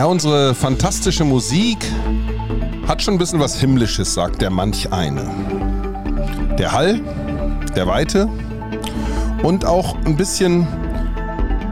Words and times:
Ja, 0.00 0.06
unsere 0.06 0.54
fantastische 0.54 1.24
Musik 1.24 1.76
hat 2.88 3.02
schon 3.02 3.16
ein 3.16 3.18
bisschen 3.18 3.38
was 3.38 3.60
Himmlisches, 3.60 4.14
sagt 4.14 4.40
der 4.40 4.48
manch 4.48 4.90
eine. 4.90 5.30
Der 6.58 6.72
Hall, 6.72 7.02
der 7.76 7.86
Weite 7.86 8.26
und 9.42 9.66
auch 9.66 9.96
ein 10.06 10.16
bisschen 10.16 10.66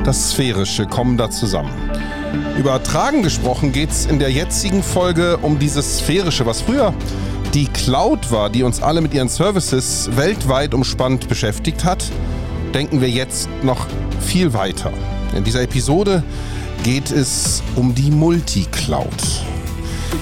das 0.04 0.32
Sphärische 0.32 0.84
kommen 0.84 1.16
da 1.16 1.30
zusammen. 1.30 1.70
Übertragen 2.59 3.22
gesprochen 3.22 3.72
geht 3.72 3.92
es 3.92 4.04
in 4.04 4.18
der 4.18 4.30
jetzigen 4.30 4.82
Folge 4.82 5.38
um 5.38 5.58
dieses 5.58 6.00
Sphärische, 6.00 6.45
was 6.45 6.60
früher 6.60 6.92
die 7.54 7.64
Cloud 7.64 8.30
war, 8.30 8.50
die 8.50 8.62
uns 8.62 8.82
alle 8.82 9.00
mit 9.00 9.14
ihren 9.14 9.30
Services 9.30 10.10
weltweit 10.16 10.74
umspannt 10.74 11.30
beschäftigt 11.30 11.82
hat, 11.82 12.04
denken 12.74 13.00
wir 13.00 13.08
jetzt 13.08 13.48
noch 13.62 13.86
viel 14.20 14.52
weiter. 14.52 14.92
In 15.34 15.45
dieser 15.45 15.62
Episode 15.62 16.23
geht 16.82 17.10
es 17.10 17.62
um 17.77 17.95
die 17.95 18.10
Multicloud. 18.10 19.45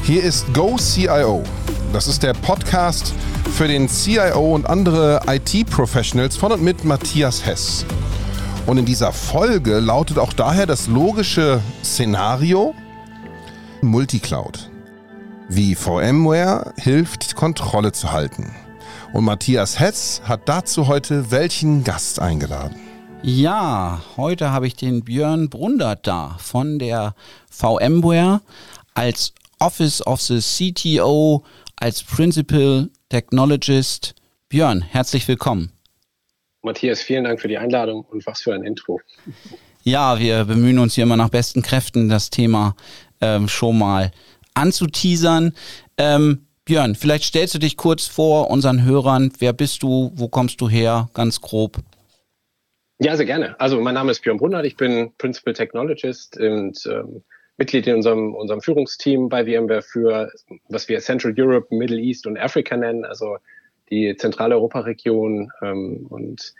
Hier 0.02 0.22
ist 0.22 0.52
Go 0.54 0.76
CIO. 0.76 1.42
Das 1.92 2.08
ist 2.08 2.22
der 2.22 2.34
Podcast 2.34 3.12
für 3.52 3.68
den 3.68 3.88
CIO 3.88 4.54
und 4.54 4.66
andere 4.66 5.20
IT-Professionals 5.26 6.36
von 6.36 6.52
und 6.52 6.62
mit 6.62 6.84
Matthias 6.84 7.44
Hess. 7.44 7.84
Und 8.66 8.78
in 8.78 8.84
dieser 8.84 9.12
Folge 9.12 9.78
lautet 9.78 10.18
auch 10.18 10.32
daher 10.32 10.66
das 10.66 10.88
logische 10.88 11.60
Szenario 11.84 12.74
Multicloud. 13.82 14.70
Wie 15.48 15.74
VMware 15.74 16.72
hilft, 16.78 17.36
Kontrolle 17.36 17.92
zu 17.92 18.10
halten. 18.10 18.54
Und 19.12 19.24
Matthias 19.24 19.78
Hess 19.78 20.22
hat 20.24 20.48
dazu 20.48 20.88
heute 20.88 21.30
welchen 21.30 21.84
Gast 21.84 22.20
eingeladen? 22.20 22.85
Ja, 23.28 24.02
heute 24.16 24.52
habe 24.52 24.68
ich 24.68 24.76
den 24.76 25.02
Björn 25.02 25.50
Brundert 25.50 26.06
da 26.06 26.36
von 26.38 26.78
der 26.78 27.16
VMware 27.50 28.40
als 28.94 29.34
Office 29.58 30.00
of 30.06 30.20
the 30.20 30.38
CTO, 30.38 31.42
als 31.74 32.04
Principal 32.04 32.88
Technologist. 33.08 34.14
Björn, 34.48 34.80
herzlich 34.80 35.26
willkommen. 35.26 35.72
Matthias, 36.62 37.02
vielen 37.02 37.24
Dank 37.24 37.40
für 37.40 37.48
die 37.48 37.58
Einladung 37.58 38.04
und 38.04 38.24
was 38.28 38.42
für 38.42 38.54
ein 38.54 38.62
Intro. 38.62 39.00
Ja, 39.82 40.20
wir 40.20 40.44
bemühen 40.44 40.78
uns 40.78 40.94
hier 40.94 41.02
immer 41.02 41.16
nach 41.16 41.30
besten 41.30 41.62
Kräften, 41.62 42.08
das 42.08 42.30
Thema 42.30 42.76
ähm, 43.20 43.48
schon 43.48 43.76
mal 43.76 44.12
anzuteasern. 44.54 45.52
Ähm, 45.98 46.46
Björn, 46.64 46.94
vielleicht 46.94 47.24
stellst 47.24 47.56
du 47.56 47.58
dich 47.58 47.76
kurz 47.76 48.06
vor 48.06 48.50
unseren 48.50 48.84
Hörern. 48.84 49.32
Wer 49.40 49.52
bist 49.52 49.82
du? 49.82 50.12
Wo 50.14 50.28
kommst 50.28 50.60
du 50.60 50.68
her? 50.68 51.08
Ganz 51.12 51.40
grob. 51.40 51.82
Ja, 52.98 53.14
sehr 53.14 53.26
gerne. 53.26 53.60
Also 53.60 53.78
mein 53.80 53.94
Name 53.94 54.10
ist 54.10 54.22
Björn 54.22 54.38
Brunner, 54.38 54.64
ich 54.64 54.76
bin 54.76 55.12
Principal 55.18 55.52
Technologist 55.52 56.38
und 56.40 56.78
ähm, 56.86 57.22
Mitglied 57.58 57.86
in 57.86 57.96
unserem, 57.96 58.34
unserem 58.34 58.62
Führungsteam 58.62 59.28
bei 59.28 59.44
VMware 59.44 59.82
für, 59.82 60.32
was 60.68 60.88
wir 60.88 61.00
Central 61.00 61.34
Europe, 61.36 61.74
Middle 61.74 61.98
East 61.98 62.26
und 62.26 62.38
Africa 62.38 62.76
nennen, 62.76 63.04
also 63.04 63.36
die 63.90 64.16
Zentraleuropa-Region 64.16 65.50
ähm, 65.62 66.06
und 66.08 66.54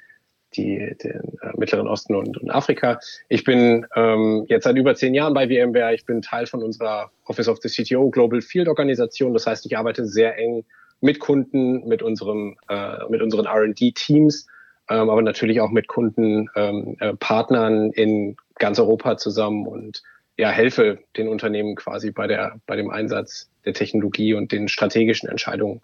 die, 0.55 0.95
den 1.03 1.39
äh, 1.43 1.57
Mittleren 1.57 1.89
Osten 1.89 2.15
und, 2.15 2.37
und 2.39 2.51
Afrika. 2.51 3.01
Ich 3.29 3.45
bin 3.45 3.87
ähm, 3.97 4.45
jetzt 4.49 4.65
seit 4.65 4.77
über 4.77 4.95
zehn 4.95 5.15
Jahren 5.15 5.35
bei 5.35 5.47
VMware. 5.49 5.95
Ich 5.95 6.05
bin 6.05 6.23
Teil 6.23 6.47
von 6.47 6.63
unserer 6.63 7.11
Office 7.25 7.49
of 7.49 7.59
the 7.63 7.69
CTO 7.69 8.11
Global 8.11 8.41
Field 8.43 8.69
Organisation. 8.69 9.33
Das 9.33 9.47
heißt, 9.47 9.67
ich 9.67 9.77
arbeite 9.77 10.07
sehr 10.07 10.39
eng 10.39 10.65
mit 11.01 11.19
Kunden, 11.19 11.87
mit 11.89 12.03
unserem, 12.03 12.57
äh, 12.69 12.99
mit 13.09 13.23
unseren 13.23 13.47
R&D-Teams, 13.47 14.47
ähm, 14.89 15.11
aber 15.11 15.23
natürlich 15.23 15.61
auch 15.61 15.71
mit 15.71 15.89
Kunden, 15.89 16.49
ähm, 16.55 16.97
äh, 17.01 17.15
Partnern 17.15 17.91
in 17.93 18.37
ganz 18.59 18.79
Europa 18.79 19.17
zusammen 19.17 19.67
und 19.67 20.03
ja, 20.39 20.51
helfe 20.51 20.99
den 21.17 21.29
Unternehmen 21.29 21.75
quasi 21.77 22.11
bei 22.11 22.27
der, 22.27 22.61
bei 22.67 22.77
dem 22.77 22.91
Einsatz 22.91 23.49
der 23.65 23.73
Technologie 23.73 24.35
und 24.35 24.53
den 24.53 24.69
strategischen 24.69 25.29
Entscheidungen, 25.29 25.81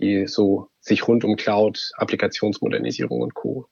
die 0.00 0.26
so 0.26 0.68
sich 0.80 1.06
rund 1.06 1.24
um 1.24 1.36
Cloud, 1.36 1.92
Applikationsmodernisierung 1.96 3.20
und 3.20 3.34
Co. 3.34 3.66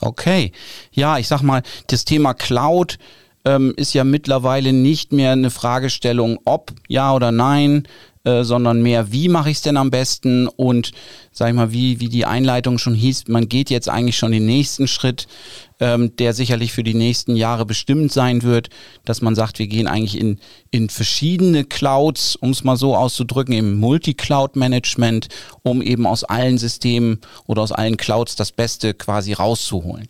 Okay. 0.00 0.52
Ja, 0.92 1.18
ich 1.18 1.28
sag 1.28 1.42
mal, 1.42 1.62
das 1.88 2.04
Thema 2.04 2.34
Cloud 2.34 2.98
ähm, 3.44 3.74
ist 3.76 3.94
ja 3.94 4.04
mittlerweile 4.04 4.72
nicht 4.72 5.12
mehr 5.12 5.32
eine 5.32 5.50
Fragestellung, 5.50 6.38
ob 6.44 6.72
ja 6.88 7.14
oder 7.14 7.32
nein, 7.32 7.86
äh, 8.24 8.44
sondern 8.44 8.82
mehr, 8.82 9.12
wie 9.12 9.28
mache 9.28 9.50
ich 9.50 9.56
es 9.56 9.62
denn 9.62 9.78
am 9.78 9.90
besten 9.90 10.46
und 10.46 10.92
sag 11.32 11.48
ich 11.48 11.54
mal, 11.54 11.72
wie, 11.72 12.00
wie 12.00 12.08
die 12.08 12.26
Einleitung 12.26 12.76
schon 12.76 12.94
hieß, 12.94 13.28
man 13.28 13.48
geht 13.48 13.70
jetzt 13.70 13.88
eigentlich 13.88 14.18
schon 14.18 14.32
den 14.32 14.44
nächsten 14.44 14.88
Schritt, 14.88 15.26
ähm, 15.80 16.14
der 16.16 16.34
sicherlich 16.34 16.72
für 16.72 16.82
die 16.82 16.94
nächsten 16.94 17.34
Jahre 17.34 17.64
bestimmt 17.64 18.12
sein 18.12 18.42
wird, 18.42 18.68
dass 19.06 19.22
man 19.22 19.34
sagt, 19.34 19.58
wir 19.58 19.68
gehen 19.68 19.86
eigentlich 19.86 20.20
in, 20.20 20.38
in 20.70 20.90
verschiedene 20.90 21.64
Clouds, 21.64 22.36
um 22.36 22.50
es 22.50 22.62
mal 22.62 22.76
so 22.76 22.94
auszudrücken, 22.94 23.54
im 23.54 23.78
Multi-Cloud-Management, 23.78 25.28
um 25.62 25.80
eben 25.80 26.06
aus 26.06 26.22
allen 26.22 26.58
Systemen 26.58 27.20
oder 27.46 27.62
aus 27.62 27.72
allen 27.72 27.96
Clouds 27.96 28.36
das 28.36 28.52
Beste 28.52 28.92
quasi 28.92 29.32
rauszuholen. 29.32 30.08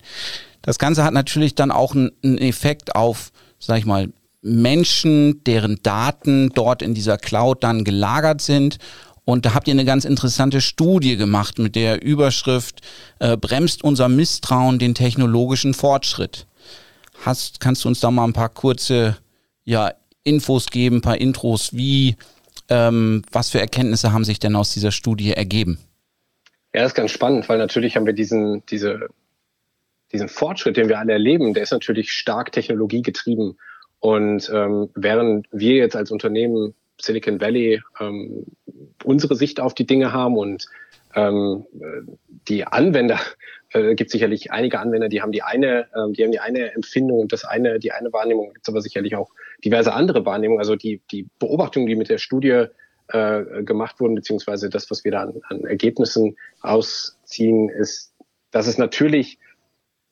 Das 0.62 0.78
Ganze 0.78 1.04
hat 1.04 1.14
natürlich 1.14 1.54
dann 1.54 1.70
auch 1.70 1.94
einen 1.94 2.38
Effekt 2.38 2.96
auf, 2.96 3.30
sag 3.60 3.78
ich 3.78 3.86
mal, 3.86 4.08
Menschen, 4.42 5.44
deren 5.44 5.82
Daten 5.82 6.50
dort 6.54 6.82
in 6.82 6.94
dieser 6.94 7.18
Cloud 7.18 7.62
dann 7.62 7.84
gelagert 7.84 8.40
sind. 8.40 8.78
Und 9.24 9.46
da 9.46 9.54
habt 9.54 9.68
ihr 9.68 9.74
eine 9.74 9.84
ganz 9.84 10.04
interessante 10.04 10.60
Studie 10.60 11.16
gemacht 11.16 11.58
mit 11.58 11.76
der 11.76 12.02
Überschrift 12.02 12.80
äh, 13.18 13.36
Bremst 13.36 13.84
unser 13.84 14.08
Misstrauen 14.08 14.78
den 14.78 14.94
technologischen 14.94 15.74
Fortschritt. 15.74 16.46
Hast, 17.24 17.60
kannst 17.60 17.84
du 17.84 17.88
uns 17.88 18.00
da 18.00 18.10
mal 18.10 18.24
ein 18.24 18.32
paar 18.32 18.48
kurze 18.48 19.18
ja, 19.64 19.92
Infos 20.24 20.66
geben, 20.66 20.96
ein 20.96 21.02
paar 21.02 21.18
Intros, 21.18 21.74
wie, 21.74 22.16
ähm, 22.68 23.22
was 23.30 23.50
für 23.50 23.60
Erkenntnisse 23.60 24.12
haben 24.12 24.24
sich 24.24 24.38
denn 24.38 24.56
aus 24.56 24.72
dieser 24.72 24.90
Studie 24.90 25.32
ergeben? 25.32 25.78
Ja, 26.72 26.82
das 26.82 26.92
ist 26.92 26.96
ganz 26.96 27.10
spannend, 27.10 27.48
weil 27.48 27.58
natürlich 27.58 27.96
haben 27.96 28.06
wir 28.06 28.12
diesen, 28.14 28.64
diese, 28.66 29.08
diesen 30.12 30.28
Fortschritt, 30.28 30.76
den 30.76 30.88
wir 30.88 30.98
alle 30.98 31.12
erleben, 31.12 31.52
der 31.52 31.62
ist 31.62 31.72
natürlich 31.72 32.12
stark 32.12 32.52
technologiegetrieben. 32.52 33.58
Und 34.00 34.50
ähm, 34.52 34.90
während 34.94 35.46
wir 35.52 35.76
jetzt 35.76 35.96
als 35.96 36.10
Unternehmen 36.10 36.74
Silicon 37.00 37.40
Valley 37.40 37.82
ähm, 38.00 38.46
unsere 39.04 39.36
Sicht 39.36 39.60
auf 39.60 39.74
die 39.74 39.86
Dinge 39.86 40.12
haben 40.12 40.36
und 40.36 40.66
ähm, 41.14 41.66
die 42.48 42.64
Anwender, 42.64 43.18
äh, 43.72 43.94
gibt 43.94 44.10
sicherlich 44.10 44.52
einige 44.52 44.78
Anwender, 44.78 45.08
die 45.08 45.22
haben 45.22 45.32
die 45.32 45.42
eine, 45.42 45.86
äh, 45.94 46.12
die 46.12 46.24
haben 46.24 46.32
die 46.32 46.40
eine 46.40 46.72
Empfindung 46.72 47.20
und 47.20 47.32
das 47.32 47.44
eine, 47.44 47.78
die 47.78 47.92
eine 47.92 48.12
Wahrnehmung, 48.12 48.52
gibt 48.52 48.66
es 48.66 48.68
aber 48.68 48.80
sicherlich 48.80 49.16
auch 49.16 49.30
diverse 49.64 49.92
andere 49.92 50.24
Wahrnehmungen. 50.24 50.60
Also 50.60 50.76
die, 50.76 51.00
die 51.10 51.28
Beobachtungen, 51.38 51.86
die 51.86 51.96
mit 51.96 52.08
der 52.08 52.18
Studie 52.18 52.66
äh, 53.08 53.62
gemacht 53.62 54.00
wurden, 54.00 54.14
beziehungsweise 54.14 54.70
das, 54.70 54.90
was 54.90 55.04
wir 55.04 55.12
da 55.12 55.22
an, 55.22 55.40
an 55.48 55.64
Ergebnissen 55.64 56.36
ausziehen, 56.62 57.68
ist, 57.68 58.12
dass 58.50 58.66
es 58.66 58.78
natürlich 58.78 59.38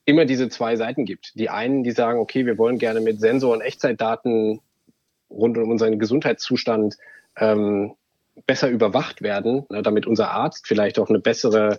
immer 0.08 0.24
diese 0.24 0.48
zwei 0.48 0.74
Seiten 0.76 1.04
gibt. 1.04 1.38
Die 1.38 1.50
einen, 1.50 1.84
die 1.84 1.90
sagen, 1.90 2.18
okay, 2.18 2.46
wir 2.46 2.56
wollen 2.56 2.78
gerne 2.78 3.02
mit 3.02 3.20
Sensor- 3.20 3.52
und 3.52 3.60
Echtzeitdaten 3.60 4.60
rund 5.28 5.58
um 5.58 5.70
unseren 5.70 5.98
Gesundheitszustand 5.98 6.96
ähm, 7.36 7.92
besser 8.46 8.70
überwacht 8.70 9.20
werden, 9.20 9.66
ne, 9.68 9.82
damit 9.82 10.06
unser 10.06 10.30
Arzt 10.30 10.66
vielleicht 10.66 10.98
auch 10.98 11.10
eine 11.10 11.18
bessere 11.18 11.78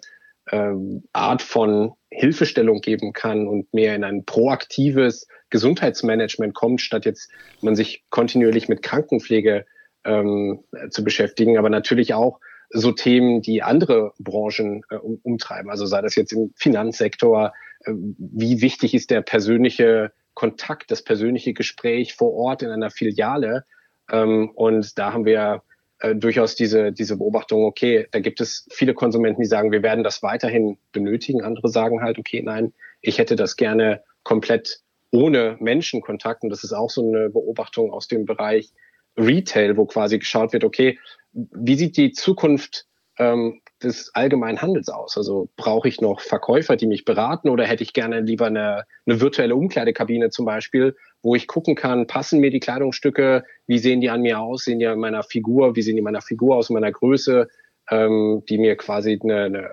ähm, 0.51 1.05
Art 1.11 1.41
von 1.41 1.93
Hilfestellung 2.11 2.81
geben 2.81 3.13
kann 3.13 3.47
und 3.47 3.73
mehr 3.73 3.95
in 3.95 4.03
ein 4.03 4.25
proaktives 4.25 5.27
Gesundheitsmanagement 5.49 6.53
kommt, 6.53 6.81
statt 6.81 7.05
jetzt 7.05 7.31
man 7.61 7.75
sich 7.75 8.03
kontinuierlich 8.11 8.69
mit 8.69 8.83
Krankenpflege 8.83 9.65
ähm, 10.03 10.59
zu 10.91 11.03
beschäftigen, 11.03 11.57
aber 11.57 11.71
natürlich 11.71 12.13
auch 12.13 12.39
so 12.69 12.91
Themen, 12.91 13.41
die 13.41 13.63
andere 13.63 14.13
Branchen 14.19 14.83
äh, 14.89 14.95
um, 14.95 15.19
umtreiben. 15.23 15.69
Also 15.69 15.85
sei 15.85 16.01
das 16.01 16.15
jetzt 16.15 16.33
im 16.33 16.51
Finanzsektor, 16.55 17.53
äh, 17.85 17.91
wie 17.93 18.61
wichtig 18.61 18.93
ist 18.93 19.09
der 19.11 19.21
persönliche 19.21 20.11
Kontakt, 20.33 20.91
das 20.91 21.03
persönliche 21.03 21.53
Gespräch 21.53 22.13
vor 22.13 22.33
Ort 22.33 22.61
in 22.61 22.69
einer 22.69 22.91
Filiale. 22.91 23.65
Ähm, 24.11 24.51
und 24.51 24.97
da 24.97 25.13
haben 25.13 25.25
wir 25.25 25.63
äh, 25.99 26.15
durchaus 26.15 26.55
diese, 26.55 26.91
diese 26.91 27.17
Beobachtung, 27.17 27.65
okay, 27.65 28.07
da 28.11 28.19
gibt 28.19 28.39
es 28.39 28.67
viele 28.71 28.93
Konsumenten, 28.93 29.41
die 29.41 29.47
sagen, 29.47 29.71
wir 29.71 29.83
werden 29.83 30.03
das 30.03 30.23
weiterhin 30.23 30.77
benötigen. 30.91 31.43
Andere 31.43 31.69
sagen 31.69 32.01
halt, 32.01 32.17
okay, 32.17 32.41
nein, 32.41 32.73
ich 33.01 33.17
hätte 33.17 33.35
das 33.35 33.57
gerne 33.57 34.03
komplett 34.23 34.79
ohne 35.11 35.57
Menschenkontakt. 35.59 36.43
Und 36.43 36.49
das 36.51 36.63
ist 36.63 36.73
auch 36.73 36.89
so 36.89 37.05
eine 37.05 37.29
Beobachtung 37.29 37.91
aus 37.91 38.07
dem 38.07 38.25
Bereich 38.25 38.71
Retail, 39.17 39.75
wo 39.75 39.85
quasi 39.85 40.19
geschaut 40.19 40.53
wird, 40.53 40.63
okay, 40.63 40.97
wie 41.33 41.75
sieht 41.75 41.97
die 41.97 42.11
Zukunft 42.11 42.85
ähm, 43.17 43.61
des 43.81 44.13
allgemeinen 44.13 44.61
Handels 44.61 44.89
aus? 44.89 45.17
Also 45.17 45.49
brauche 45.55 45.87
ich 45.87 46.01
noch 46.01 46.21
Verkäufer, 46.21 46.75
die 46.75 46.87
mich 46.87 47.05
beraten 47.05 47.49
oder 47.49 47.65
hätte 47.65 47.83
ich 47.83 47.93
gerne 47.93 48.21
lieber 48.21 48.47
eine, 48.47 48.85
eine 49.05 49.21
virtuelle 49.21 49.55
Umkleidekabine 49.55 50.29
zum 50.29 50.45
Beispiel, 50.45 50.95
wo 51.21 51.35
ich 51.35 51.47
gucken 51.47 51.75
kann, 51.75 52.07
passen 52.07 52.39
mir 52.39 52.49
die 52.49 52.59
Kleidungsstücke, 52.59 53.43
wie 53.67 53.77
sehen 53.77 54.01
die 54.01 54.09
an 54.09 54.21
mir 54.21 54.39
aus, 54.39 54.63
sehen 54.63 54.79
die 54.79 54.87
an 54.87 54.99
meiner 54.99 55.23
Figur, 55.23 55.75
wie 55.75 55.81
sehen 55.81 55.95
die 55.95 56.01
meiner 56.01 56.21
Figur 56.21 56.55
aus, 56.55 56.69
meiner 56.69 56.91
Größe, 56.91 57.47
ähm, 57.89 58.43
die 58.49 58.57
mir 58.57 58.75
quasi 58.75 59.19
eine, 59.21 59.43
eine 59.43 59.69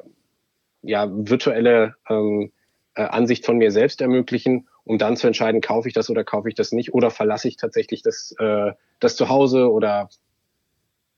ja, 0.82 1.08
virtuelle 1.10 1.94
ähm, 2.08 2.52
äh, 2.94 3.02
Ansicht 3.02 3.44
von 3.46 3.58
mir 3.58 3.70
selbst 3.70 4.00
ermöglichen 4.00 4.68
um 4.86 4.98
dann 4.98 5.16
zu 5.16 5.26
entscheiden, 5.26 5.60
kaufe 5.60 5.88
ich 5.88 5.94
das 5.94 6.08
oder 6.10 6.22
kaufe 6.22 6.48
ich 6.48 6.54
das 6.54 6.70
nicht 6.70 6.94
oder 6.94 7.10
verlasse 7.10 7.48
ich 7.48 7.56
tatsächlich 7.56 8.02
das, 8.02 8.34
äh, 8.38 8.72
das 9.00 9.16
zu 9.16 9.28
Hause 9.28 9.70
oder 9.70 10.08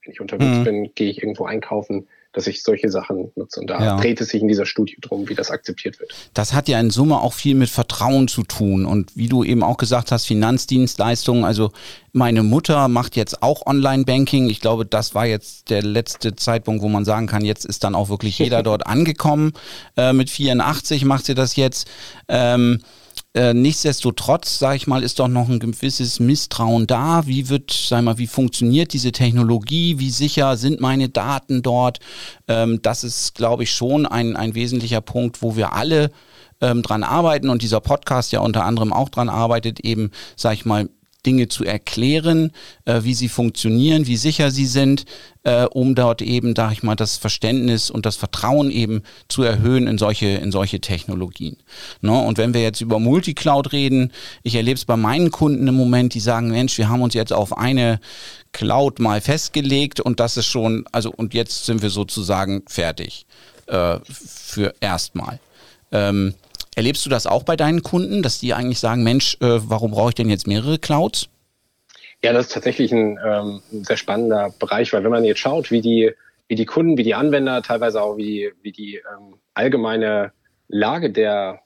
wenn 0.08 0.14
ich 0.14 0.20
unterwegs 0.20 0.58
mhm. 0.58 0.64
bin, 0.64 0.90
gehe 0.94 1.10
ich 1.10 1.22
irgendwo 1.22 1.44
einkaufen 1.44 2.08
dass 2.32 2.46
ich 2.46 2.62
solche 2.62 2.90
Sachen 2.90 3.32
nutze. 3.36 3.60
Und 3.60 3.68
da 3.68 3.82
ja. 3.82 3.96
dreht 3.96 4.20
es 4.20 4.28
sich 4.28 4.42
in 4.42 4.48
dieser 4.48 4.66
Studie 4.66 4.96
drum, 5.00 5.28
wie 5.28 5.34
das 5.34 5.50
akzeptiert 5.50 5.98
wird. 5.98 6.14
Das 6.34 6.52
hat 6.52 6.68
ja 6.68 6.78
in 6.78 6.90
Summe 6.90 7.20
auch 7.20 7.32
viel 7.32 7.54
mit 7.54 7.70
Vertrauen 7.70 8.28
zu 8.28 8.42
tun. 8.42 8.84
Und 8.84 9.16
wie 9.16 9.28
du 9.28 9.44
eben 9.44 9.62
auch 9.62 9.78
gesagt 9.78 10.12
hast, 10.12 10.26
Finanzdienstleistungen. 10.26 11.44
Also 11.44 11.72
meine 12.12 12.42
Mutter 12.42 12.86
macht 12.88 13.16
jetzt 13.16 13.42
auch 13.42 13.66
Online-Banking. 13.66 14.50
Ich 14.50 14.60
glaube, 14.60 14.84
das 14.84 15.14
war 15.14 15.26
jetzt 15.26 15.70
der 15.70 15.82
letzte 15.82 16.36
Zeitpunkt, 16.36 16.82
wo 16.82 16.88
man 16.88 17.06
sagen 17.06 17.26
kann, 17.26 17.44
jetzt 17.44 17.64
ist 17.64 17.82
dann 17.82 17.94
auch 17.94 18.10
wirklich 18.10 18.38
jeder 18.38 18.62
dort 18.62 18.86
angekommen. 18.86 19.52
Äh, 19.96 20.12
mit 20.12 20.28
84 20.28 21.06
macht 21.06 21.24
sie 21.24 21.34
das 21.34 21.56
jetzt. 21.56 21.88
Ähm, 22.28 22.80
äh, 23.38 23.54
nichtsdestotrotz, 23.54 24.58
sage 24.58 24.78
ich 24.78 24.88
mal, 24.88 25.04
ist 25.04 25.20
doch 25.20 25.28
noch 25.28 25.48
ein 25.48 25.60
gewisses 25.60 26.18
Misstrauen 26.18 26.88
da. 26.88 27.24
Wie 27.24 27.48
wird, 27.48 27.70
sag 27.70 28.02
mal, 28.02 28.18
wie 28.18 28.26
funktioniert 28.26 28.92
diese 28.92 29.12
Technologie? 29.12 30.00
Wie 30.00 30.10
sicher 30.10 30.56
sind 30.56 30.80
meine 30.80 31.08
Daten 31.08 31.62
dort? 31.62 32.00
Ähm, 32.48 32.82
das 32.82 33.04
ist, 33.04 33.36
glaube 33.36 33.62
ich, 33.62 33.70
schon 33.70 34.06
ein, 34.06 34.34
ein 34.34 34.56
wesentlicher 34.56 35.00
Punkt, 35.00 35.40
wo 35.40 35.54
wir 35.54 35.72
alle 35.72 36.10
ähm, 36.60 36.82
dran 36.82 37.04
arbeiten 37.04 37.48
und 37.48 37.62
dieser 37.62 37.80
Podcast 37.80 38.32
ja 38.32 38.40
unter 38.40 38.64
anderem 38.64 38.92
auch 38.92 39.08
dran 39.08 39.28
arbeitet, 39.28 39.78
eben, 39.78 40.10
sag 40.34 40.54
ich 40.54 40.64
mal, 40.64 40.88
Dinge 41.28 41.48
zu 41.48 41.62
erklären, 41.62 42.52
äh, 42.86 43.02
wie 43.02 43.12
sie 43.12 43.28
funktionieren, 43.28 44.06
wie 44.06 44.16
sicher 44.16 44.50
sie 44.50 44.64
sind, 44.64 45.04
äh, 45.42 45.64
um 45.64 45.94
dort 45.94 46.22
eben, 46.22 46.54
sag 46.56 46.72
ich 46.72 46.82
mal, 46.82 46.94
das 46.94 47.18
Verständnis 47.18 47.90
und 47.90 48.06
das 48.06 48.16
Vertrauen 48.16 48.70
eben 48.70 49.02
zu 49.28 49.42
erhöhen 49.42 49.86
in 49.86 49.98
solche, 49.98 50.26
in 50.26 50.50
solche 50.50 50.80
Technologien. 50.80 51.58
Ne? 52.00 52.18
Und 52.18 52.38
wenn 52.38 52.54
wir 52.54 52.62
jetzt 52.62 52.80
über 52.80 52.98
Multicloud 52.98 53.72
reden, 53.72 54.10
ich 54.42 54.54
erlebe 54.54 54.78
es 54.78 54.86
bei 54.86 54.96
meinen 54.96 55.30
Kunden 55.30 55.68
im 55.68 55.74
Moment, 55.74 56.14
die 56.14 56.20
sagen, 56.20 56.48
Mensch, 56.48 56.78
wir 56.78 56.88
haben 56.88 57.02
uns 57.02 57.12
jetzt 57.12 57.34
auf 57.34 57.58
eine 57.58 58.00
Cloud 58.52 58.98
mal 58.98 59.20
festgelegt 59.20 60.00
und 60.00 60.20
das 60.20 60.38
ist 60.38 60.46
schon, 60.46 60.86
also 60.92 61.12
und 61.14 61.34
jetzt 61.34 61.66
sind 61.66 61.82
wir 61.82 61.90
sozusagen 61.90 62.62
fertig 62.66 63.26
äh, 63.66 63.98
für 64.06 64.72
erstmal. 64.80 65.40
Ähm, 65.92 66.32
Erlebst 66.78 67.04
du 67.04 67.10
das 67.10 67.26
auch 67.26 67.42
bei 67.42 67.56
deinen 67.56 67.82
Kunden, 67.82 68.22
dass 68.22 68.38
die 68.38 68.54
eigentlich 68.54 68.78
sagen, 68.78 69.02
Mensch, 69.02 69.36
äh, 69.40 69.58
warum 69.68 69.90
brauche 69.90 70.10
ich 70.10 70.14
denn 70.14 70.30
jetzt 70.30 70.46
mehrere 70.46 70.78
Clouds? 70.78 71.28
Ja, 72.22 72.32
das 72.32 72.46
ist 72.46 72.52
tatsächlich 72.52 72.92
ein, 72.92 73.18
ähm, 73.26 73.60
sehr 73.82 73.96
spannender 73.96 74.54
Bereich, 74.60 74.92
weil 74.92 75.02
wenn 75.02 75.10
man 75.10 75.24
jetzt 75.24 75.40
schaut, 75.40 75.72
wie 75.72 75.80
die, 75.80 76.12
wie 76.46 76.54
die 76.54 76.66
Kunden, 76.66 76.96
wie 76.96 77.02
die 77.02 77.16
Anwender, 77.16 77.62
teilweise 77.62 78.00
auch 78.00 78.16
wie 78.16 78.22
die, 78.22 78.52
wie 78.62 78.70
die 78.70 78.94
ähm, 78.94 79.40
allgemeine 79.54 80.30
Lage 80.68 81.10
der, 81.10 81.62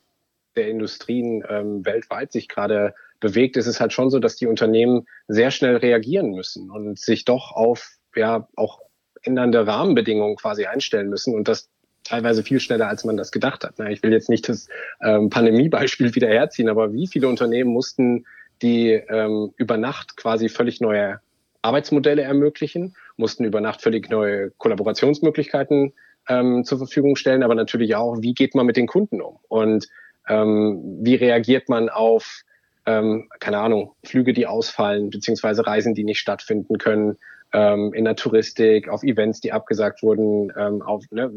der 0.57 0.69
Industrien 0.69 1.45
ähm, 1.47 1.85
weltweit 1.85 2.33
sich 2.33 2.49
gerade 2.49 2.95
bewegt, 3.21 3.59
ist 3.59 3.67
es 3.67 3.81
halt 3.81 3.93
schon 3.93 4.09
so, 4.09 4.19
dass 4.19 4.37
die 4.37 4.47
Unternehmen 4.47 5.07
sehr 5.29 5.51
schnell 5.51 5.77
reagieren 5.77 6.31
müssen 6.31 6.71
und 6.71 6.99
sich 6.99 7.27
doch 7.27 7.53
auf 7.53 7.99
ja 8.17 8.49
auch 8.57 8.81
ändernde 9.21 9.67
Rahmenbedingungen 9.67 10.37
quasi 10.37 10.65
einstellen 10.65 11.11
müssen 11.11 11.35
und 11.35 11.49
das 11.49 11.69
teilweise 12.05 12.43
viel 12.43 12.61
schneller, 12.61 12.89
als 12.89 13.05
man 13.05 13.17
das 13.17 13.31
gedacht 13.33 13.65
hat. 13.65 13.79
Ich 13.91 14.03
will 14.03 14.13
jetzt 14.13 14.29
nicht 14.29 14.49
das 14.49 14.69
ähm, 15.03 15.31
Pandemiebeispiel 15.31 16.15
wieder 16.15 16.29
herziehen, 16.29 16.69
aber 16.69 16.93
wie 16.93 17.07
viele 17.07 17.29
Unternehmen 17.29 17.71
mussten 17.71 18.27
die 18.61 18.91
ähm, 18.93 19.53
über 19.57 19.77
Nacht 19.77 20.17
quasi 20.17 20.49
völlig 20.49 20.81
neue 20.81 21.21
Arbeitsmodelle 21.63 22.23
ermöglichen, 22.23 22.95
mussten 23.17 23.45
über 23.45 23.61
Nacht 23.61 23.83
völlig 23.83 24.09
neue 24.09 24.51
Kollaborationsmöglichkeiten 24.53 25.93
ähm, 26.29 26.65
zur 26.65 26.79
Verfügung 26.79 27.17
stellen, 27.17 27.43
aber 27.43 27.55
natürlich 27.55 27.97
auch, 27.97 28.21
wie 28.21 28.35
geht 28.35 28.55
man 28.55 28.67
mit 28.67 28.77
den 28.77 28.87
Kunden 28.87 29.21
um 29.21 29.39
und 29.49 29.89
wie 30.25 31.17
reagiert 31.17 31.69
man 31.69 31.89
auf, 31.89 32.43
ähm, 32.87 33.29
keine 33.41 33.59
Ahnung, 33.59 33.97
Flüge, 34.05 34.33
die 34.33 34.47
ausfallen, 34.47 35.11
beziehungsweise 35.11 35.67
Reisen, 35.67 35.95
die 35.95 36.05
nicht 36.05 36.21
stattfinden 36.21 36.79
können, 36.79 37.19
ähm, 37.53 37.93
in 37.93 38.05
der 38.05 38.17
Touristik, 38.17 38.89
auf 38.89 39.03
Events, 39.03 39.41
die 39.41 39.53
abgesagt 39.53 40.03
wurden, 40.03 40.53
ähm, 40.57 40.83
auf 40.83 41.05
ne, 41.11 41.31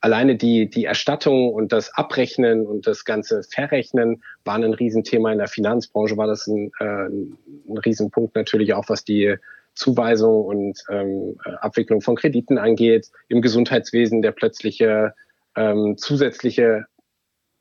alleine 0.00 0.36
die, 0.36 0.68
die 0.68 0.84
Erstattung 0.84 1.52
und 1.52 1.72
das 1.72 1.94
Abrechnen 1.94 2.66
und 2.66 2.86
das 2.86 3.04
ganze 3.04 3.42
Verrechnen 3.44 4.22
waren 4.44 4.64
ein 4.64 4.74
Riesenthema. 4.74 5.32
In 5.32 5.38
der 5.38 5.48
Finanzbranche 5.48 6.16
war 6.16 6.26
das 6.26 6.46
ein, 6.46 6.72
äh, 6.80 7.06
ein 7.06 7.78
Riesenpunkt 7.84 8.34
natürlich 8.34 8.74
auch, 8.74 8.88
was 8.88 9.04
die 9.04 9.36
Zuweisung 9.74 10.44
und 10.44 10.82
ähm, 10.90 11.36
Abwicklung 11.60 12.00
von 12.00 12.16
Krediten 12.16 12.58
angeht. 12.58 13.10
Im 13.28 13.40
Gesundheitswesen 13.42 14.22
der 14.22 14.32
plötzliche 14.32 15.14
ähm, 15.56 15.96
zusätzliche 15.96 16.86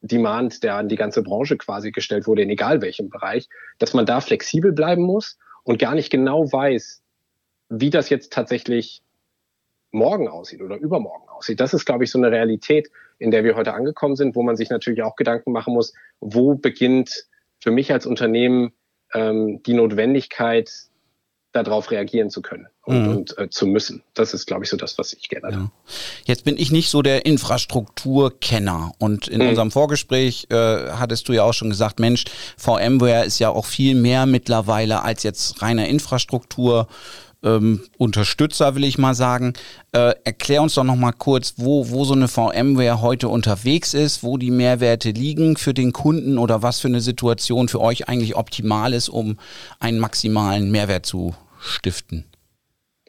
Demand, 0.02 0.64
der 0.64 0.76
an 0.76 0.90
die 0.90 0.96
ganze 0.96 1.22
Branche 1.22 1.58
quasi 1.58 1.92
gestellt 1.92 2.26
wurde, 2.26 2.42
in 2.42 2.50
egal 2.50 2.82
welchem 2.82 3.10
Bereich, 3.10 3.48
dass 3.78 3.94
man 3.94 4.08
da 4.08 4.20
flexibel 4.20 4.72
bleiben 4.72 5.04
muss 5.04 5.38
und 5.64 5.78
gar 5.78 5.94
nicht 5.94 6.10
genau 6.10 6.52
weiß, 6.52 7.01
wie 7.72 7.90
das 7.90 8.10
jetzt 8.10 8.34
tatsächlich 8.34 9.02
morgen 9.92 10.28
aussieht 10.28 10.62
oder 10.62 10.78
übermorgen 10.78 11.28
aussieht. 11.30 11.60
Das 11.60 11.74
ist, 11.74 11.86
glaube 11.86 12.04
ich, 12.04 12.12
so 12.12 12.18
eine 12.18 12.32
Realität, 12.32 12.92
in 13.18 13.32
der 13.32 13.44
wir 13.44 13.56
heute 13.56 13.74
angekommen 13.74 14.16
sind, 14.16 14.36
wo 14.36 14.44
man 14.44 14.56
sich 14.56 14.70
natürlich 14.70 15.04
auch 15.04 15.16
Gedanken 15.16 15.52
machen 15.52 15.74
muss, 15.74 15.94
wo 16.20 16.56
beginnt 16.56 17.28
für 17.60 17.72
mich 17.72 17.92
als 17.92 18.06
Unternehmen 18.06 18.74
ähm, 19.14 19.62
die 19.64 19.74
Notwendigkeit, 19.74 20.72
darauf 21.52 21.92
reagieren 21.92 22.30
zu 22.30 22.42
können 22.42 22.68
und, 22.84 23.04
mhm. 23.04 23.10
und 23.10 23.38
äh, 23.38 23.50
zu 23.50 23.68
müssen. 23.68 24.04
Das 24.14 24.34
ist, 24.34 24.48
glaube 24.48 24.64
ich, 24.64 24.70
so 24.70 24.78
das, 24.78 24.98
was 24.98 25.14
ich 25.14 25.28
gerne 25.28 25.52
ja. 25.52 25.72
Jetzt 26.24 26.46
bin 26.46 26.58
ich 26.58 26.72
nicht 26.72 26.90
so 26.90 27.02
der 27.02 27.26
Infrastrukturkenner 27.26 28.94
und 29.00 29.28
in 29.28 29.42
mhm. 29.42 29.50
unserem 29.50 29.72
Vorgespräch 29.72 30.48
äh, 30.50 30.56
hattest 30.56 31.28
du 31.28 31.34
ja 31.34 31.44
auch 31.44 31.54
schon 31.54 31.70
gesagt, 31.70 32.00
Mensch, 32.00 32.24
VMware 32.58 33.26
ist 33.26 33.40
ja 33.40 33.50
auch 33.50 33.66
viel 33.66 33.96
mehr 33.96 34.26
mittlerweile 34.26 35.04
als 35.04 35.24
jetzt 35.24 35.62
reine 35.62 35.90
Infrastruktur 35.90 36.88
ähm, 37.44 37.82
Unterstützer, 37.98 38.76
will 38.76 38.84
ich 38.84 38.98
mal 38.98 39.14
sagen. 39.14 39.54
Äh, 39.94 40.14
erklär 40.24 40.62
uns 40.62 40.76
doch 40.76 40.84
noch 40.84 40.96
mal 40.96 41.12
kurz, 41.12 41.56
wo, 41.58 41.90
wo 41.90 42.04
so 42.04 42.14
eine 42.14 42.28
VMware 42.28 43.02
heute 43.02 43.30
unterwegs 43.30 43.94
ist, 43.94 44.24
wo 44.24 44.38
die 44.38 44.52
Mehrwerte 44.52 45.12
liegen 45.12 45.58
für 45.58 45.74
den 45.74 45.92
Kunden 45.92 46.38
oder 46.38 46.62
was 46.62 46.80
für 46.80 46.88
eine 46.88 47.02
Situation 47.02 47.68
für 47.68 47.82
euch 47.82 48.08
eigentlich 48.08 48.36
optimal 48.36 48.94
ist, 48.94 49.10
um 49.10 49.38
einen 49.80 50.00
maximalen 50.00 50.72
Mehrwert 50.72 51.06
zu 51.06 51.36
stiften. 51.60 52.26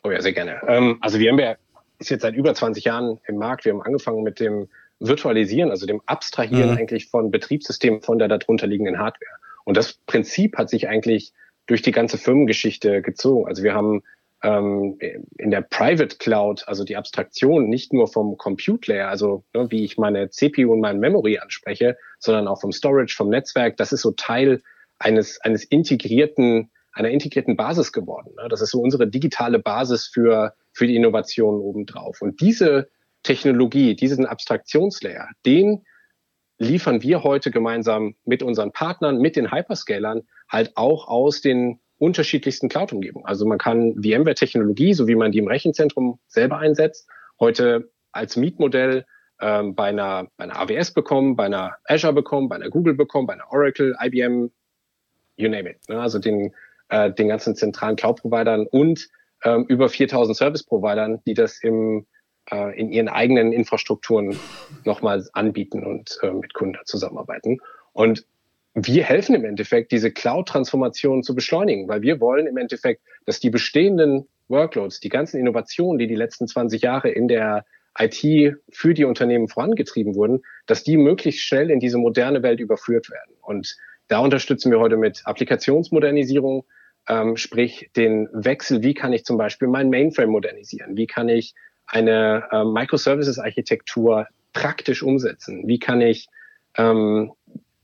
Oh 0.05 0.11
ja, 0.11 0.20
sehr 0.20 0.32
gerne. 0.32 0.61
Ähm, 0.67 0.99
also 1.00 1.19
VMware 1.19 1.56
ist 1.99 2.11
jetzt 2.11 2.23
seit 2.23 2.34
über 2.34 2.55
20 2.55 2.84
Jahren 2.84 3.19
im 3.26 3.37
Markt. 3.37 3.64
Wir 3.64 3.73
haben 3.73 3.82
angefangen 3.82 4.23
mit 4.23 4.40
dem 4.40 4.69
Virtualisieren, 4.99 5.70
also 5.70 5.87
dem 5.87 6.00
Abstrahieren 6.06 6.73
mhm. 6.73 6.76
eigentlich 6.76 7.08
von 7.08 7.31
Betriebssystemen 7.31 8.02
von 8.02 8.19
der 8.19 8.29
darunter 8.29 8.67
liegenden 8.67 8.98
Hardware. 8.98 9.31
Und 9.65 9.77
das 9.77 9.94
Prinzip 10.06 10.58
hat 10.58 10.70
sich 10.70 10.89
eigentlich 10.89 11.32
durch 11.67 11.82
die 11.82 11.93
ganze 11.93 12.19
Firmengeschichte 12.19 13.03
gezogen. 13.03 13.46
Also 13.46 13.62
wir 13.62 13.74
haben 13.74 14.03
ähm, 14.43 14.99
in 15.39 15.51
der 15.51 15.63
Private 15.63 16.17
Cloud, 16.17 16.65
also 16.67 16.84
die 16.84 16.96
Abstraktion 16.96 17.69
nicht 17.69 17.93
nur 17.93 18.08
vom 18.08 18.37
Compute 18.37 18.91
Layer, 18.91 19.08
also 19.08 19.44
ne, 19.55 19.70
wie 19.70 19.84
ich 19.84 19.99
meine 19.99 20.31
CPU 20.31 20.72
und 20.72 20.81
mein 20.81 20.99
Memory 20.99 21.39
anspreche, 21.39 21.96
sondern 22.19 22.49
auch 22.49 22.61
vom 22.61 22.72
Storage, 22.72 23.15
vom 23.17 23.29
Netzwerk, 23.29 23.77
das 23.77 23.93
ist 23.93 24.03
so 24.03 24.13
Teil 24.13 24.63
eines, 24.99 25.41
eines 25.41 25.65
integrierten, 25.65 26.70
einer 26.93 27.11
integrierten 27.11 27.56
Basis 27.56 27.93
geworden. 27.93 28.34
Ne? 28.37 28.49
Das 28.49 28.61
ist 28.61 28.70
so 28.70 28.81
unsere 28.81 29.06
digitale 29.06 29.58
Basis 29.58 30.06
für, 30.06 30.55
für 30.72 30.87
die 30.87 30.96
Innovation 30.96 31.61
obendrauf. 31.61 32.20
Und 32.20 32.41
diese 32.41 32.89
Technologie, 33.22 33.94
diesen 33.94 34.27
Abstraktionslayer, 34.27 35.29
den 35.46 35.84
liefern 36.58 37.03
wir 37.03 37.25
heute 37.25 37.51
gemeinsam 37.51 38.15
mit 38.25 38.43
unseren 38.43 38.72
Partnern, 38.72 39.19
mit 39.19 39.37
den 39.37 39.51
Hyperscalern 39.51 40.22
halt 40.49 40.77
auch 40.77 41.08
aus 41.08 41.41
den 41.41 41.81
unterschiedlichsten 42.03 42.69
Cloud-Umgebungen. 42.69 43.25
Also 43.25 43.47
man 43.47 43.59
kann 43.59 43.94
VMware-Technologie, 43.94 44.93
so 44.93 45.06
wie 45.06 45.15
man 45.15 45.31
die 45.31 45.39
im 45.39 45.47
Rechenzentrum 45.47 46.19
selber 46.27 46.59
einsetzt, 46.59 47.09
heute 47.39 47.93
als 48.11 48.37
Mietmodell 48.37 49.06
ähm, 49.41 49.77
bei, 49.77 49.91
einer, 49.91 50.27
bei 50.37 50.44
einer 50.44 50.59
AWS 50.59 50.94
bekommen, 50.94 51.37
bei 51.37 51.44
einer 51.44 51.77
Azure 51.85 52.13
bekommen, 52.13 52.49
bei 52.49 52.56
einer 52.56 52.71
Google 52.71 52.94
bekommen, 52.94 53.29
bei 53.29 53.35
einer 53.35 53.53
Oracle, 53.53 53.94
IBM, 54.03 54.51
you 55.37 55.49
name 55.49 55.71
it. 55.71 55.77
Ne? 55.89 56.01
Also 56.01 56.19
den, 56.19 56.53
äh, 56.89 57.13
den 57.13 57.29
ganzen 57.29 57.55
zentralen 57.55 57.94
Cloud-Providern 57.94 58.67
und 58.67 59.09
ähm, 59.44 59.65
über 59.69 59.89
4000 59.89 60.37
Service-Providern, 60.37 61.23
die 61.25 61.35
das 61.35 61.63
im, 61.63 62.06
äh, 62.51 62.77
in 62.77 62.91
ihren 62.91 63.09
eigenen 63.09 63.53
Infrastrukturen 63.53 64.37
nochmal 64.85 65.25
anbieten 65.35 65.85
und 65.85 66.19
äh, 66.23 66.32
mit 66.32 66.53
Kunden 66.53 66.79
zusammenarbeiten. 66.85 67.61
Und 67.93 68.27
wir 68.74 69.05
helfen 69.05 69.34
im 69.34 69.44
Endeffekt, 69.44 69.93
diese 69.93 70.10
Cloud-Transformation 70.10 71.22
zu 71.22 71.34
beschleunigen, 71.34 71.88
weil 71.88 72.02
wir 72.02 72.20
wollen 72.20 72.46
im 72.46 72.56
Endeffekt, 72.56 73.02
dass 73.26 73.38
die 73.38 73.50
bestehenden 73.50 74.26
Workloads, 74.48 75.00
die 75.00 75.08
ganzen 75.08 75.38
Innovationen, 75.38 75.98
die 75.98 76.06
die 76.06 76.14
letzten 76.14 76.48
20 76.48 76.82
Jahre 76.82 77.10
in 77.10 77.29
der 77.29 77.64
IT 77.98 78.56
für 78.70 78.94
die 78.94 79.05
Unternehmen 79.05 79.48
vorangetrieben 79.48 80.14
wurden, 80.14 80.43
dass 80.67 80.82
die 80.82 80.96
möglichst 80.96 81.43
schnell 81.43 81.70
in 81.70 81.81
diese 81.81 81.98
moderne 81.98 82.43
Welt 82.43 82.60
überführt 82.60 83.10
werden. 83.10 83.34
Und 83.43 83.76
da 84.08 84.19
unterstützen 84.20 84.70
wir 84.70 84.81
heute 84.81 84.96
mit 84.96 85.22
Applikationsmodernisierung, 85.24 86.64
ähm, 87.08 87.36
sprich 87.36 87.91
den 87.96 88.29
Wechsel, 88.32 88.82
wie 88.82 88.94
kann 88.94 89.12
ich 89.12 89.24
zum 89.24 89.36
Beispiel 89.36 89.69
mein 89.69 89.91
Mainframe 89.91 90.31
modernisieren, 90.31 90.96
wie 90.96 91.06
kann 91.06 91.29
ich 91.29 91.55
eine 91.86 92.44
äh, 92.50 92.64
Microservices-Architektur 92.64 94.26
praktisch 94.52 95.02
umsetzen, 95.02 95.67
wie 95.67 95.79
kann 95.79 96.00
ich 96.00 96.29
ähm, 96.76 97.32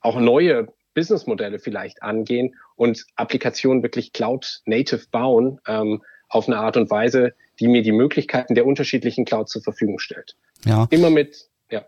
auch 0.00 0.20
neue 0.20 0.68
Businessmodelle 0.98 1.60
vielleicht 1.60 2.02
angehen 2.02 2.56
und 2.74 3.04
Applikationen 3.14 3.84
wirklich 3.84 4.12
Cloud-native 4.12 5.06
bauen 5.12 5.60
ähm, 5.68 6.02
auf 6.28 6.48
eine 6.48 6.58
Art 6.58 6.76
und 6.76 6.90
Weise, 6.90 7.34
die 7.60 7.68
mir 7.68 7.82
die 7.82 7.92
Möglichkeiten 7.92 8.56
der 8.56 8.66
unterschiedlichen 8.66 9.24
Clouds 9.24 9.52
zur 9.52 9.62
Verfügung 9.62 10.00
stellt. 10.00 10.34
Ja. 10.64 10.88
Immer 10.90 11.10
mit, 11.10 11.48
ja. 11.70 11.84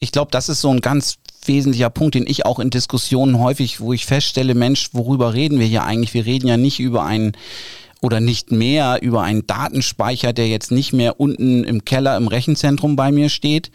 Ich 0.00 0.12
glaube, 0.12 0.30
das 0.32 0.50
ist 0.50 0.60
so 0.60 0.70
ein 0.70 0.82
ganz 0.82 1.16
wesentlicher 1.46 1.88
Punkt, 1.88 2.14
den 2.14 2.26
ich 2.26 2.44
auch 2.44 2.58
in 2.58 2.68
Diskussionen 2.68 3.40
häufig, 3.40 3.80
wo 3.80 3.94
ich 3.94 4.04
feststelle, 4.04 4.54
Mensch, 4.54 4.90
worüber 4.92 5.32
reden 5.32 5.58
wir 5.58 5.66
hier 5.66 5.84
eigentlich? 5.84 6.12
Wir 6.12 6.26
reden 6.26 6.46
ja 6.46 6.58
nicht 6.58 6.78
über 6.78 7.04
einen 7.04 7.32
oder 8.02 8.20
nicht 8.20 8.52
mehr 8.52 8.98
über 9.00 9.22
einen 9.22 9.46
Datenspeicher, 9.46 10.34
der 10.34 10.48
jetzt 10.48 10.70
nicht 10.70 10.92
mehr 10.92 11.18
unten 11.18 11.64
im 11.64 11.86
Keller 11.86 12.18
im 12.18 12.28
Rechenzentrum 12.28 12.96
bei 12.96 13.10
mir 13.10 13.30
steht, 13.30 13.70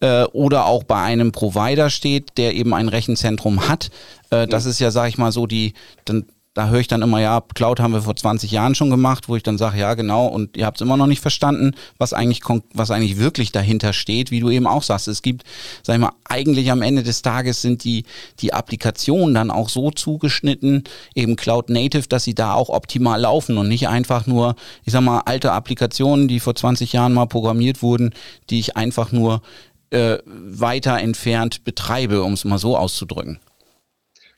äh, 0.00 0.24
oder 0.24 0.66
auch 0.66 0.84
bei 0.84 1.00
einem 1.00 1.32
Provider 1.32 1.90
steht, 1.90 2.38
der 2.38 2.54
eben 2.54 2.74
ein 2.74 2.88
Rechenzentrum 2.88 3.68
hat. 3.68 3.90
Äh, 4.30 4.46
das 4.46 4.66
ist 4.66 4.78
ja, 4.78 4.90
sag 4.90 5.08
ich 5.08 5.18
mal, 5.18 5.32
so 5.32 5.46
die, 5.46 5.74
dann 6.04 6.26
da 6.58 6.70
höre 6.70 6.80
ich 6.80 6.88
dann 6.88 7.02
immer, 7.02 7.20
ja, 7.20 7.40
Cloud 7.54 7.78
haben 7.78 7.92
wir 7.92 8.02
vor 8.02 8.16
20 8.16 8.50
Jahren 8.50 8.74
schon 8.74 8.90
gemacht, 8.90 9.28
wo 9.28 9.36
ich 9.36 9.44
dann 9.44 9.58
sage, 9.58 9.78
ja, 9.78 9.94
genau, 9.94 10.26
und 10.26 10.56
ihr 10.56 10.66
habt 10.66 10.78
es 10.78 10.80
immer 10.80 10.96
noch 10.96 11.06
nicht 11.06 11.20
verstanden, 11.20 11.70
was 11.98 12.12
eigentlich, 12.12 12.40
was 12.74 12.90
eigentlich 12.90 13.18
wirklich 13.18 13.52
dahinter 13.52 13.92
steht, 13.92 14.32
wie 14.32 14.40
du 14.40 14.50
eben 14.50 14.66
auch 14.66 14.82
sagst. 14.82 15.06
Es 15.06 15.22
gibt, 15.22 15.44
sag 15.84 15.94
ich 15.94 16.00
mal, 16.00 16.10
eigentlich 16.24 16.72
am 16.72 16.82
Ende 16.82 17.04
des 17.04 17.22
Tages 17.22 17.62
sind 17.62 17.84
die, 17.84 18.04
die 18.40 18.54
Applikationen 18.54 19.36
dann 19.36 19.52
auch 19.52 19.68
so 19.68 19.92
zugeschnitten, 19.92 20.82
eben 21.14 21.36
Cloud 21.36 21.70
Native, 21.70 22.08
dass 22.08 22.24
sie 22.24 22.34
da 22.34 22.54
auch 22.54 22.70
optimal 22.70 23.20
laufen 23.20 23.56
und 23.56 23.68
nicht 23.68 23.86
einfach 23.86 24.26
nur, 24.26 24.56
ich 24.84 24.92
sag 24.92 25.02
mal, 25.02 25.20
alte 25.26 25.52
Applikationen, 25.52 26.26
die 26.26 26.40
vor 26.40 26.56
20 26.56 26.92
Jahren 26.92 27.14
mal 27.14 27.26
programmiert 27.26 27.82
wurden, 27.82 28.12
die 28.50 28.58
ich 28.58 28.76
einfach 28.76 29.12
nur 29.12 29.42
äh, 29.90 30.18
weiter 30.24 30.98
entfernt 30.98 31.64
betreibe, 31.64 32.22
um 32.22 32.34
es 32.34 32.44
mal 32.44 32.58
so 32.58 32.76
auszudrücken. 32.76 33.40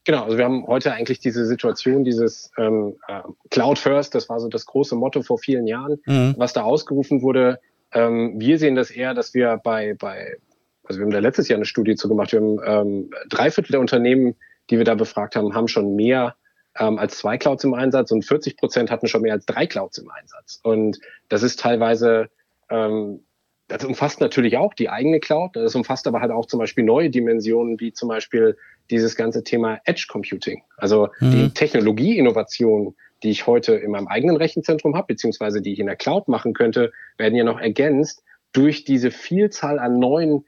Genau, 0.05 0.25
also 0.25 0.39
wir 0.39 0.45
haben 0.45 0.67
heute 0.67 0.93
eigentlich 0.93 1.21
diese 1.21 1.45
Situation, 1.45 2.05
dieses 2.05 2.51
ähm, 2.57 2.97
äh, 3.07 3.21
Cloud 3.51 3.79
First, 3.79 4.15
das 4.15 4.29
war 4.29 4.41
so 4.41 4.49
das 4.49 4.65
große 4.65 4.97
Motto 4.97 5.23
vor 5.23 5.39
vielen 5.39 5.67
Jahren, 5.67 5.99
mhm. 6.07 6.35
was 6.39 6.53
da 6.53 6.63
ausgerufen 6.63 7.21
wurde. 7.23 7.61
Ähm, 7.93 8.35
wir 8.39 8.59
sehen 8.59 8.77
das 8.77 8.91
eher, 8.91 9.13
dass 9.13 9.35
wir 9.35 9.61
bei, 9.63 9.95
bei, 9.99 10.37
also 10.85 10.99
wir 10.99 11.05
haben 11.05 11.13
da 11.13 11.19
letztes 11.19 11.49
Jahr 11.49 11.59
eine 11.59 11.67
Studie 11.67 11.97
zu 11.97 12.09
gemacht, 12.09 12.33
wir 12.33 12.41
haben 12.41 12.61
ähm, 12.65 13.11
drei 13.29 13.51
Viertel 13.51 13.73
der 13.73 13.81
Unternehmen, 13.81 14.37
die 14.71 14.79
wir 14.79 14.85
da 14.85 14.95
befragt 14.95 15.37
haben, 15.37 15.55
haben 15.55 15.69
schon 15.69 15.95
mehr 15.97 16.35
ähm, 16.79 16.99
als 16.99 17.19
zwei 17.19 17.37
Clouds 17.37 17.65
im 17.65 17.75
Einsatz 17.75 18.11
und 18.11 18.25
40 18.25 18.57
Prozent 18.57 18.91
hatten 18.91 19.07
schon 19.07 19.23
mehr 19.23 19.35
als 19.35 19.45
drei 19.45 19.67
Clouds 19.67 19.99
im 19.99 20.11
Einsatz. 20.11 20.61
Und 20.63 20.99
das 21.29 21.43
ist 21.43 21.61
teilweise 21.61 22.31
ähm, 22.71 23.25
das 23.71 23.85
umfasst 23.85 24.21
natürlich 24.21 24.57
auch 24.57 24.75
die 24.75 24.91
eigene 24.91 25.21
Cloud, 25.21 25.55
das 25.55 25.75
umfasst 25.75 26.07
aber 26.07 26.21
halt 26.21 26.33
auch 26.33 26.47
zum 26.47 26.59
Beispiel 26.59 26.85
neue 26.85 27.09
Dimensionen, 27.09 27.79
wie 27.79 27.93
zum 27.93 28.09
Beispiel 28.09 28.57
dieses 28.91 29.15
ganze 29.15 29.45
Thema 29.45 29.79
Edge 29.85 30.07
Computing. 30.09 30.63
Also 30.77 31.09
mhm. 31.21 31.31
die 31.31 31.51
Technologieinnovation, 31.51 32.97
die 33.23 33.31
ich 33.31 33.47
heute 33.47 33.75
in 33.75 33.93
meinem 33.93 34.09
eigenen 34.09 34.37
Rechenzentrum 34.37 34.97
habe, 34.97 35.07
beziehungsweise 35.09 35.63
die 35.63 35.73
ich 35.73 35.79
in 35.79 35.87
der 35.87 35.97
Cloud 35.97 36.29
machen 36.29 36.53
könnte, 36.53 36.93
werden 37.17 37.37
ja 37.37 37.45
noch 37.45 37.61
ergänzt 37.61 38.25
durch 38.53 38.85
diese 38.85 39.11
Vielzahl 39.13 39.79
an 39.79 39.99
neuen 39.99 40.45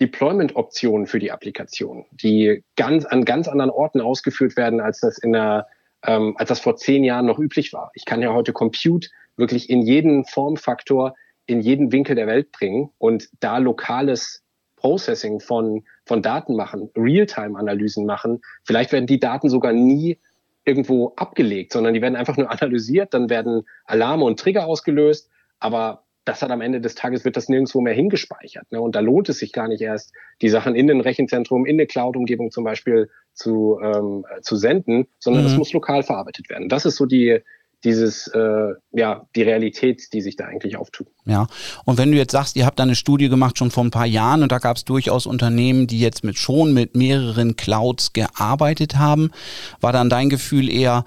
Deployment-Optionen 0.00 1.06
für 1.06 1.20
die 1.20 1.30
Applikation, 1.30 2.06
die 2.10 2.64
ganz 2.76 3.04
an 3.04 3.24
ganz 3.24 3.46
anderen 3.46 3.70
Orten 3.70 4.00
ausgeführt 4.00 4.56
werden, 4.56 4.80
als 4.80 5.00
das 5.00 5.18
in 5.18 5.32
der 5.32 5.68
ähm, 6.02 6.34
als 6.36 6.48
das 6.48 6.60
vor 6.60 6.76
zehn 6.76 7.04
Jahren 7.04 7.26
noch 7.26 7.38
üblich 7.38 7.72
war. 7.72 7.92
Ich 7.94 8.04
kann 8.04 8.20
ja 8.20 8.32
heute 8.34 8.52
Compute 8.52 9.08
wirklich 9.36 9.70
in 9.70 9.82
jeden 9.82 10.24
Formfaktor 10.24 11.14
in 11.46 11.60
jeden 11.60 11.92
Winkel 11.92 12.16
der 12.16 12.26
Welt 12.26 12.52
bringen 12.52 12.90
und 12.98 13.28
da 13.40 13.58
lokales 13.58 14.42
Processing 14.76 15.40
von, 15.40 15.84
von 16.04 16.22
Daten 16.22 16.56
machen, 16.56 16.90
Realtime-Analysen 16.94 18.04
machen. 18.04 18.42
Vielleicht 18.64 18.92
werden 18.92 19.06
die 19.06 19.18
Daten 19.18 19.48
sogar 19.48 19.72
nie 19.72 20.18
irgendwo 20.64 21.14
abgelegt, 21.16 21.72
sondern 21.72 21.94
die 21.94 22.02
werden 22.02 22.16
einfach 22.16 22.36
nur 22.36 22.50
analysiert, 22.50 23.14
dann 23.14 23.30
werden 23.30 23.62
Alarme 23.84 24.24
und 24.24 24.38
Trigger 24.38 24.66
ausgelöst, 24.66 25.30
aber 25.58 26.04
das 26.24 26.40
hat 26.40 26.50
am 26.50 26.62
Ende 26.62 26.80
des 26.80 26.94
Tages 26.94 27.24
wird 27.24 27.36
das 27.36 27.48
nirgendwo 27.48 27.80
mehr 27.82 27.92
hingespeichert. 27.92 28.70
Ne? 28.72 28.80
Und 28.80 28.96
da 28.96 29.00
lohnt 29.00 29.28
es 29.28 29.38
sich 29.38 29.52
gar 29.52 29.68
nicht 29.68 29.82
erst, 29.82 30.12
die 30.40 30.48
Sachen 30.48 30.74
in 30.74 30.86
den 30.86 31.00
Rechenzentrum, 31.00 31.66
in 31.66 31.76
der 31.76 31.86
Cloud-Umgebung 31.86 32.50
zum 32.50 32.64
Beispiel 32.64 33.10
zu, 33.34 33.78
ähm, 33.82 34.24
zu 34.40 34.56
senden, 34.56 35.06
sondern 35.18 35.42
mhm. 35.42 35.48
das 35.48 35.56
muss 35.58 35.72
lokal 35.72 36.02
verarbeitet 36.02 36.48
werden. 36.48 36.68
Das 36.68 36.86
ist 36.86 36.96
so 36.96 37.04
die, 37.04 37.40
dieses, 37.84 38.26
äh, 38.28 38.72
ja, 38.92 39.26
die 39.36 39.42
Realität, 39.42 40.12
die 40.12 40.20
sich 40.20 40.36
da 40.36 40.46
eigentlich 40.46 40.76
auftut. 40.76 41.06
Ja, 41.26 41.46
und 41.84 41.98
wenn 41.98 42.10
du 42.10 42.16
jetzt 42.16 42.32
sagst, 42.32 42.56
ihr 42.56 42.66
habt 42.66 42.78
da 42.78 42.82
eine 42.82 42.94
Studie 42.94 43.28
gemacht 43.28 43.58
schon 43.58 43.70
vor 43.70 43.84
ein 43.84 43.90
paar 43.90 44.06
Jahren 44.06 44.42
und 44.42 44.50
da 44.50 44.58
gab 44.58 44.76
es 44.76 44.84
durchaus 44.84 45.26
Unternehmen, 45.26 45.86
die 45.86 46.00
jetzt 46.00 46.24
mit 46.24 46.38
schon 46.38 46.72
mit 46.72 46.96
mehreren 46.96 47.56
Clouds 47.56 48.12
gearbeitet 48.12 48.96
haben, 48.96 49.30
war 49.80 49.92
dann 49.92 50.08
dein 50.08 50.30
Gefühl 50.30 50.70
eher, 50.70 51.04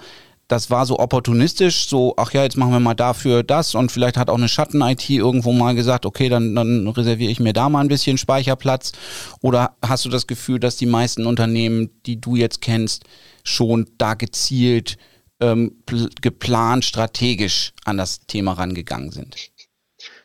das 0.47 0.69
war 0.69 0.85
so 0.85 0.99
opportunistisch, 0.99 1.89
so, 1.89 2.13
ach 2.15 2.31
ja, 2.31 2.43
jetzt 2.43 2.55
machen 2.55 2.71
wir 2.71 2.79
mal 2.79 2.93
dafür 2.93 3.43
das 3.43 3.75
und 3.75 3.91
vielleicht 3.91 4.15
hat 4.15 4.29
auch 4.29 4.37
eine 4.37 4.47
Schatten-IT 4.47 5.09
irgendwo 5.09 5.51
mal 5.51 5.75
gesagt, 5.75 6.05
okay, 6.05 6.29
dann, 6.29 6.55
dann 6.55 6.87
reserviere 6.87 7.31
ich 7.31 7.39
mir 7.39 7.53
da 7.53 7.69
mal 7.69 7.81
ein 7.81 7.89
bisschen 7.89 8.17
Speicherplatz. 8.17 8.93
Oder 9.41 9.75
hast 9.81 10.05
du 10.05 10.09
das 10.09 10.25
Gefühl, 10.25 10.59
dass 10.59 10.77
die 10.77 10.85
meisten 10.85 11.25
Unternehmen, 11.25 11.89
die 12.05 12.21
du 12.21 12.35
jetzt 12.35 12.61
kennst, 12.61 13.03
schon 13.43 13.87
da 13.97 14.13
gezielt 14.13 14.97
ähm, 15.39 15.83
geplant, 16.21 16.85
strategisch 16.85 17.73
an 17.85 17.97
das 17.97 18.19
Thema 18.27 18.53
rangegangen 18.53 19.11
sind? 19.11 19.35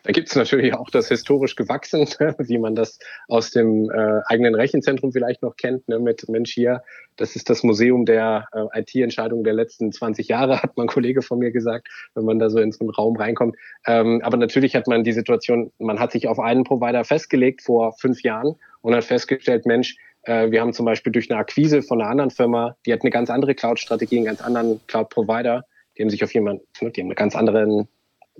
Da 0.04 0.10
gibt 0.10 0.28
es 0.28 0.34
natürlich 0.34 0.74
auch 0.74 0.90
das 0.90 1.08
historisch 1.08 1.54
gewachsen, 1.54 2.06
wie 2.38 2.58
man 2.58 2.74
das 2.74 2.98
aus 3.28 3.50
dem 3.50 3.90
äh, 3.90 4.20
eigenen 4.26 4.54
Rechenzentrum 4.54 5.12
vielleicht 5.12 5.42
noch 5.42 5.56
kennt, 5.56 5.88
ne, 5.88 5.98
mit 5.98 6.28
Mensch 6.28 6.52
hier, 6.52 6.82
das 7.16 7.36
ist 7.36 7.48
das 7.48 7.62
Museum 7.62 8.04
der 8.04 8.46
äh, 8.52 8.80
IT-Entscheidungen 8.80 9.44
der 9.44 9.54
letzten 9.54 9.92
20 9.92 10.28
Jahre, 10.28 10.58
hat 10.62 10.76
mein 10.76 10.88
Kollege 10.88 11.22
von 11.22 11.38
mir 11.38 11.52
gesagt, 11.52 11.88
wenn 12.14 12.24
man 12.24 12.38
da 12.38 12.50
so 12.50 12.58
in 12.58 12.72
so 12.72 12.80
einen 12.80 12.90
Raum 12.90 13.16
reinkommt. 13.16 13.56
Ähm, 13.86 14.20
aber 14.24 14.36
natürlich 14.36 14.74
hat 14.74 14.88
man 14.88 15.04
die 15.04 15.12
Situation, 15.12 15.72
man 15.78 16.00
hat 16.00 16.12
sich 16.12 16.26
auf 16.26 16.40
einen 16.40 16.64
Provider 16.64 17.04
festgelegt 17.04 17.62
vor 17.62 17.94
fünf 17.98 18.22
Jahren 18.22 18.56
und 18.80 18.94
hat 18.94 19.04
festgestellt, 19.04 19.66
Mensch, 19.66 19.96
wir 20.24 20.60
haben 20.60 20.72
zum 20.72 20.86
Beispiel 20.86 21.10
durch 21.10 21.30
eine 21.30 21.40
Akquise 21.40 21.82
von 21.82 22.00
einer 22.00 22.08
anderen 22.08 22.30
Firma, 22.30 22.76
die 22.86 22.92
hat 22.92 23.00
eine 23.02 23.10
ganz 23.10 23.28
andere 23.28 23.56
Cloud-Strategie, 23.56 24.18
einen 24.18 24.26
ganz 24.26 24.40
anderen 24.40 24.80
Cloud-Provider. 24.86 25.64
Die 25.96 26.02
haben 26.02 26.10
sich 26.10 26.22
auf 26.22 26.32
jemanden, 26.32 26.64
ne, 26.80 26.90
die 26.90 27.00
haben 27.00 27.08
eine 27.08 27.14
ganz 27.16 27.34
anderen, 27.34 27.88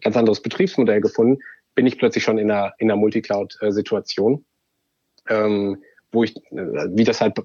ganz 0.01 0.17
anderes 0.17 0.41
Betriebsmodell 0.41 1.01
gefunden. 1.01 1.43
Bin 1.75 1.87
ich 1.87 1.99
plötzlich 1.99 2.23
schon 2.25 2.39
in 2.39 2.51
einer, 2.51 2.75
in 2.79 2.91
einer 2.91 2.99
Multicloud-Situation, 3.01 4.45
ähm, 5.29 5.83
wo 6.13 6.25
ich, 6.25 6.37
äh, 6.37 6.89
wie 6.91 7.05
das 7.05 7.21
halt 7.21 7.37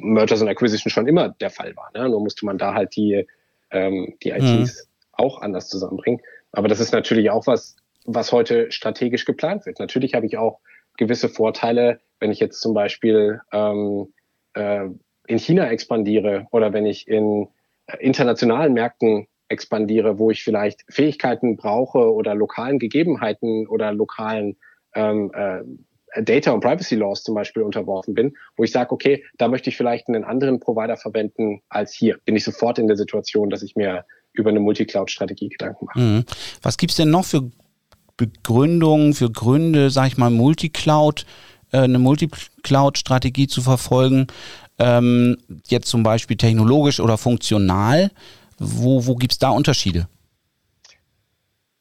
Mergers 0.00 0.40
and 0.40 0.50
Acquisition 0.50 0.90
schon 0.90 1.08
immer 1.08 1.30
der 1.30 1.50
Fall 1.50 1.74
war. 1.76 1.90
Ne? 1.94 2.08
Nur 2.08 2.20
musste 2.20 2.46
man 2.46 2.58
da 2.58 2.74
halt 2.74 2.96
die, 2.96 3.26
ähm, 3.70 4.14
die 4.22 4.30
ITs 4.30 4.42
mhm. 4.42 4.68
auch 5.12 5.40
anders 5.40 5.68
zusammenbringen. 5.68 6.20
Aber 6.52 6.68
das 6.68 6.80
ist 6.80 6.92
natürlich 6.92 7.30
auch 7.30 7.46
was, 7.46 7.76
was 8.04 8.32
heute 8.32 8.70
strategisch 8.70 9.24
geplant 9.24 9.66
wird. 9.66 9.78
Natürlich 9.78 10.14
habe 10.14 10.26
ich 10.26 10.36
auch 10.38 10.60
gewisse 10.96 11.28
Vorteile, 11.28 12.00
wenn 12.20 12.30
ich 12.30 12.40
jetzt 12.40 12.60
zum 12.60 12.74
Beispiel 12.74 13.40
ähm, 13.52 14.12
äh, 14.54 14.88
in 15.26 15.38
China 15.38 15.68
expandiere 15.68 16.46
oder 16.50 16.72
wenn 16.72 16.86
ich 16.86 17.08
in 17.08 17.48
äh, 17.86 17.96
internationalen 17.98 18.72
Märkten 18.72 19.26
expandiere, 19.48 20.18
wo 20.18 20.30
ich 20.30 20.42
vielleicht 20.42 20.82
Fähigkeiten 20.88 21.56
brauche 21.56 22.12
oder 22.12 22.34
lokalen 22.34 22.78
Gegebenheiten 22.78 23.66
oder 23.66 23.92
lokalen 23.92 24.56
ähm, 24.94 25.30
äh, 25.34 25.62
Data 26.22 26.52
und 26.52 26.60
Privacy 26.60 26.96
Laws 26.96 27.22
zum 27.22 27.34
Beispiel 27.34 27.62
unterworfen 27.62 28.14
bin, 28.14 28.34
wo 28.56 28.64
ich 28.64 28.72
sage, 28.72 28.92
okay, 28.92 29.24
da 29.38 29.48
möchte 29.48 29.70
ich 29.70 29.76
vielleicht 29.76 30.08
einen 30.08 30.24
anderen 30.24 30.60
Provider 30.60 30.96
verwenden 30.96 31.62
als 31.68 31.94
hier, 31.94 32.18
bin 32.24 32.36
ich 32.36 32.44
sofort 32.44 32.78
in 32.78 32.86
der 32.86 32.96
Situation, 32.96 33.48
dass 33.48 33.62
ich 33.62 33.76
mir 33.76 34.04
über 34.34 34.50
eine 34.50 34.60
Multicloud-Strategie 34.60 35.48
Gedanken 35.48 35.86
mache. 35.86 35.98
Mhm. 35.98 36.24
Was 36.62 36.76
gibt's 36.76 36.96
denn 36.96 37.10
noch 37.10 37.24
für 37.24 37.50
Begründungen, 38.16 39.14
für 39.14 39.30
Gründe, 39.30 39.90
sag 39.90 40.08
ich 40.08 40.16
mal, 40.16 40.30
Multicloud, 40.30 41.26
äh, 41.72 41.78
eine 41.78 41.98
Multicloud-Strategie 41.98 43.46
zu 43.46 43.62
verfolgen, 43.62 44.26
ähm, 44.78 45.38
jetzt 45.68 45.88
zum 45.88 46.02
Beispiel 46.02 46.36
technologisch 46.36 47.00
oder 47.00 47.18
funktional? 47.18 48.10
Wo, 48.58 49.06
wo 49.06 49.16
gibt 49.16 49.32
es 49.32 49.38
da 49.38 49.50
Unterschiede? 49.50 50.08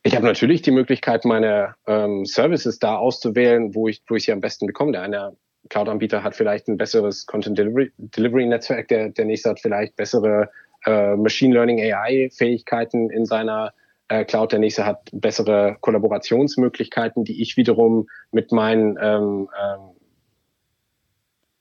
Ich 0.03 0.15
habe 0.15 0.25
natürlich 0.25 0.63
die 0.63 0.71
Möglichkeit, 0.71 1.25
meine 1.25 1.75
ähm, 1.85 2.25
Services 2.25 2.79
da 2.79 2.95
auszuwählen, 2.95 3.75
wo 3.75 3.87
ich, 3.87 4.01
wo 4.07 4.15
ich 4.15 4.25
sie 4.25 4.31
am 4.31 4.41
besten 4.41 4.65
bekomme. 4.65 4.93
Der 4.93 5.03
eine 5.03 5.37
Cloud-Anbieter 5.69 6.23
hat 6.23 6.35
vielleicht 6.35 6.67
ein 6.67 6.77
besseres 6.77 7.27
Content 7.27 7.57
Delivery, 7.57 7.91
Delivery 7.97 8.47
Netzwerk, 8.47 8.87
der, 8.87 9.09
der 9.09 9.25
nächste 9.25 9.51
hat 9.51 9.59
vielleicht 9.59 9.95
bessere 9.95 10.49
äh, 10.85 11.15
Machine 11.15 11.53
Learning 11.53 11.79
AI-Fähigkeiten 11.79 13.11
in 13.11 13.25
seiner 13.25 13.73
äh, 14.11 14.25
Cloud. 14.25 14.51
Der 14.51 14.59
nächste 14.59 14.85
hat 14.85 15.09
bessere 15.13 15.77
Kollaborationsmöglichkeiten, 15.79 17.23
die 17.23 17.41
ich 17.41 17.55
wiederum 17.55 18.09
mit 18.31 18.51
meinen 18.51 18.97
ähm, 19.01 19.49
ähm, 19.57 19.95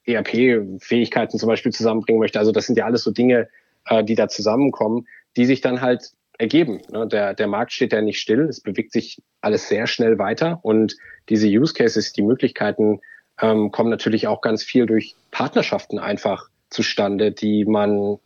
ERP-Fähigkeiten 0.05 1.39
zum 1.39 1.49
Beispiel 1.49 1.73
zusammenbringen 1.73 2.19
möchte. 2.19 2.41
Also 2.41 2.51
das 2.51 2.67
sind 2.67 2.77
ja 2.77 2.87
alles 2.87 3.05
so 3.05 3.13
Dinge, 3.13 3.49
äh, 3.87 4.03
die 4.03 4.17
da 4.17 4.29
zusammenkommen, 4.29 5.07
die 5.37 5.47
sich 5.47 5.61
dann 5.61 5.81
halt 5.81 6.11
ergeben. 6.39 6.81
Ne? 6.91 7.07
Der, 7.07 7.35
der 7.35 7.47
Markt 7.47 7.73
steht 7.73 7.93
ja 7.93 8.03
nicht 8.03 8.19
still, 8.19 8.49
es 8.49 8.61
bewegt 8.61 8.93
sich 8.93 9.23
alles 9.41 9.69
sehr 9.69 9.87
schnell 9.87 10.19
weiter 10.19 10.59
und 10.63 10.97
diese 11.29 11.47
Use 11.47 11.75
Cases, 11.75 12.13
die 12.13 12.23
Möglichkeiten 12.23 13.01
ähm, 13.41 13.71
kommen 13.71 13.91
natürlich 13.91 14.27
auch 14.27 14.41
ganz 14.41 14.65
viel 14.65 14.87
durch 14.87 15.15
Partnerschaften 15.31 16.01
einfach 16.01 16.49
zustande, 16.69 17.31
die 17.31 17.65
man 17.65 18.19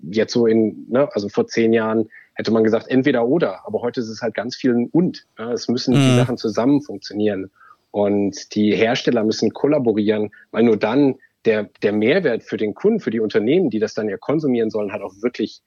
jetzt 0.00 0.34
so 0.34 0.46
in, 0.46 0.86
ne, 0.90 1.08
also 1.12 1.30
vor 1.30 1.46
zehn 1.46 1.72
Jahren 1.72 2.10
hätte 2.34 2.50
man 2.50 2.64
gesagt, 2.64 2.88
entweder 2.88 3.26
oder, 3.26 3.66
aber 3.66 3.80
heute 3.80 4.00
ist 4.00 4.08
es 4.08 4.22
halt 4.22 4.34
ganz 4.34 4.56
viel 4.56 4.74
ein 4.74 4.88
und. 4.90 5.26
Ja, 5.38 5.52
es 5.52 5.68
müssen 5.68 5.94
mhm. 5.94 6.00
die 6.00 6.16
Sachen 6.16 6.36
zusammen 6.36 6.82
funktionieren. 6.82 7.50
Und 7.90 8.54
die 8.54 8.74
Hersteller 8.74 9.22
müssen 9.22 9.52
kollaborieren, 9.52 10.32
weil 10.50 10.64
nur 10.64 10.76
dann 10.76 11.14
der, 11.44 11.70
der 11.82 11.92
Mehrwert 11.92 12.42
für 12.42 12.56
den 12.56 12.74
Kunden, 12.74 13.00
für 13.00 13.10
die 13.10 13.20
Unternehmen, 13.20 13.70
die 13.70 13.78
das 13.78 13.94
dann 13.94 14.08
ja 14.08 14.16
konsumieren 14.16 14.70
sollen, 14.70 14.92
halt 14.92 15.02
auch 15.02 15.14
wirklich 15.22 15.62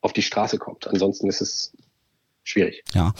auf 0.00 0.12
die 0.12 0.22
Straße 0.22 0.58
kommt. 0.58 0.86
Ansonsten 0.86 1.28
ist 1.28 1.40
es 1.40 1.72
schwierig. 2.44 2.82
Ja. 2.94 3.14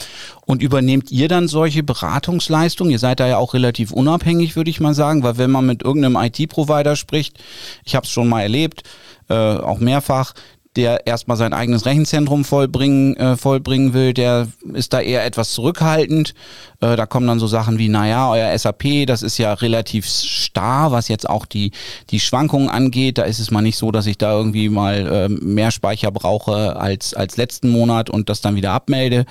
Und 0.47 0.63
übernehmt 0.63 1.11
ihr 1.11 1.29
dann 1.29 1.49
solche 1.49 1.83
Beratungsleistungen? 1.83 2.93
Ihr 2.93 2.99
seid 2.99 3.21
da 3.21 3.27
ja 3.27 3.39
auch 3.39 3.55
relativ 3.55 3.93
unabhängig, 3.93 4.57
würde 4.57 4.71
ich 4.71 4.81
mal 4.81 4.95
sagen, 4.95 5.23
weil 5.23 5.39
wenn 5.39 5.51
man 5.51 5.67
mit 5.67 5.83
irgendeinem 5.83 6.17
IT-Provider 6.17 6.97
spricht, 6.97 7.43
ich 7.85 7.95
habe 7.95 8.05
es 8.05 8.11
schon 8.11 8.29
mal 8.29 8.43
erlebt, 8.43 8.83
äh, 9.29 9.35
auch 9.35 9.79
mehrfach, 9.79 10.35
der 10.77 11.07
erstmal 11.07 11.37
sein 11.37 11.53
eigenes 11.53 11.85
Rechenzentrum 11.85 12.45
vollbringen, 12.45 13.15
äh, 13.17 13.37
vollbringen 13.37 13.93
will, 13.93 14.15
der 14.15 14.49
ist 14.73 14.95
da 14.95 15.01
eher 15.01 15.25
etwas 15.25 15.53
zurückhaltend. 15.53 16.35
Äh, 16.81 16.97
da 16.97 17.05
kommen 17.05 17.27
dann 17.27 17.39
so 17.39 17.47
Sachen 17.47 17.79
wie, 17.79 17.89
naja, 17.89 18.31
euer 18.31 18.57
SAP, 18.57 19.07
das 19.07 19.23
ist 19.23 19.37
ja 19.37 19.53
relativ 19.53 20.07
starr, 20.07 20.91
was 20.91 21.09
jetzt 21.09 21.29
auch 21.29 21.45
die, 21.45 21.73
die 22.09 22.21
Schwankungen 22.21 22.71
angeht. 22.71 23.19
Da 23.19 23.25
ist 23.25 23.39
es 23.39 23.51
mal 23.51 23.61
nicht 23.61 23.77
so, 23.77 23.91
dass 23.91 24.07
ich 24.07 24.17
da 24.17 24.33
irgendwie 24.33 24.71
mal 24.71 25.07
äh, 25.07 25.29
mehr 25.29 25.73
Speicher 25.73 26.11
brauche 26.11 26.77
als, 26.77 27.13
als 27.13 27.37
letzten 27.37 27.69
Monat 27.69 28.09
und 28.09 28.31
das 28.31 28.41
dann 28.41 28.57
wieder 28.57 28.73
abmelde. 28.73 29.27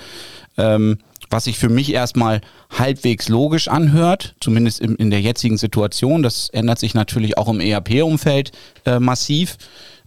Ähm, 0.56 0.98
was 1.32 1.44
sich 1.44 1.58
für 1.58 1.70
mich 1.70 1.92
erstmal 1.92 2.42
halbwegs 2.70 3.28
logisch 3.28 3.68
anhört, 3.68 4.34
zumindest 4.40 4.80
in, 4.80 4.96
in 4.96 5.10
der 5.10 5.22
jetzigen 5.22 5.56
Situation. 5.56 6.22
Das 6.22 6.50
ändert 6.50 6.78
sich 6.78 6.94
natürlich 6.94 7.38
auch 7.38 7.48
im 7.48 7.58
ERP-Umfeld 7.58 8.52
äh, 8.84 9.00
massiv 9.00 9.56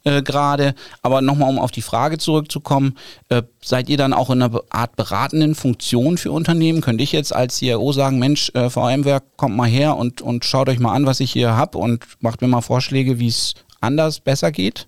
äh, 0.05 0.21
gerade. 0.21 0.73
Aber 1.01 1.21
nochmal, 1.21 1.49
um 1.49 1.59
auf 1.59 1.71
die 1.71 1.81
Frage 1.81 2.17
zurückzukommen, 2.17 2.97
äh, 3.29 3.41
seid 3.61 3.89
ihr 3.89 3.97
dann 3.97 4.13
auch 4.13 4.29
in 4.29 4.41
einer 4.41 4.61
Art 4.69 4.95
beratenden 4.95 5.55
Funktion 5.55 6.17
für 6.17 6.31
Unternehmen? 6.31 6.81
Könnte 6.81 7.03
ich 7.03 7.11
jetzt 7.11 7.35
als 7.35 7.57
CIO 7.57 7.91
sagen, 7.91 8.19
Mensch, 8.19 8.51
äh, 8.53 8.69
VMware, 8.69 9.21
kommt 9.35 9.57
mal 9.57 9.67
her 9.67 9.97
und, 9.97 10.21
und 10.21 10.45
schaut 10.45 10.69
euch 10.69 10.79
mal 10.79 10.93
an, 10.93 11.05
was 11.05 11.19
ich 11.19 11.31
hier 11.31 11.57
habe 11.57 11.77
und 11.77 12.05
macht 12.21 12.41
mir 12.41 12.47
mal 12.47 12.61
Vorschläge, 12.61 13.19
wie 13.19 13.27
es 13.27 13.55
anders 13.81 14.19
besser 14.19 14.51
geht? 14.51 14.87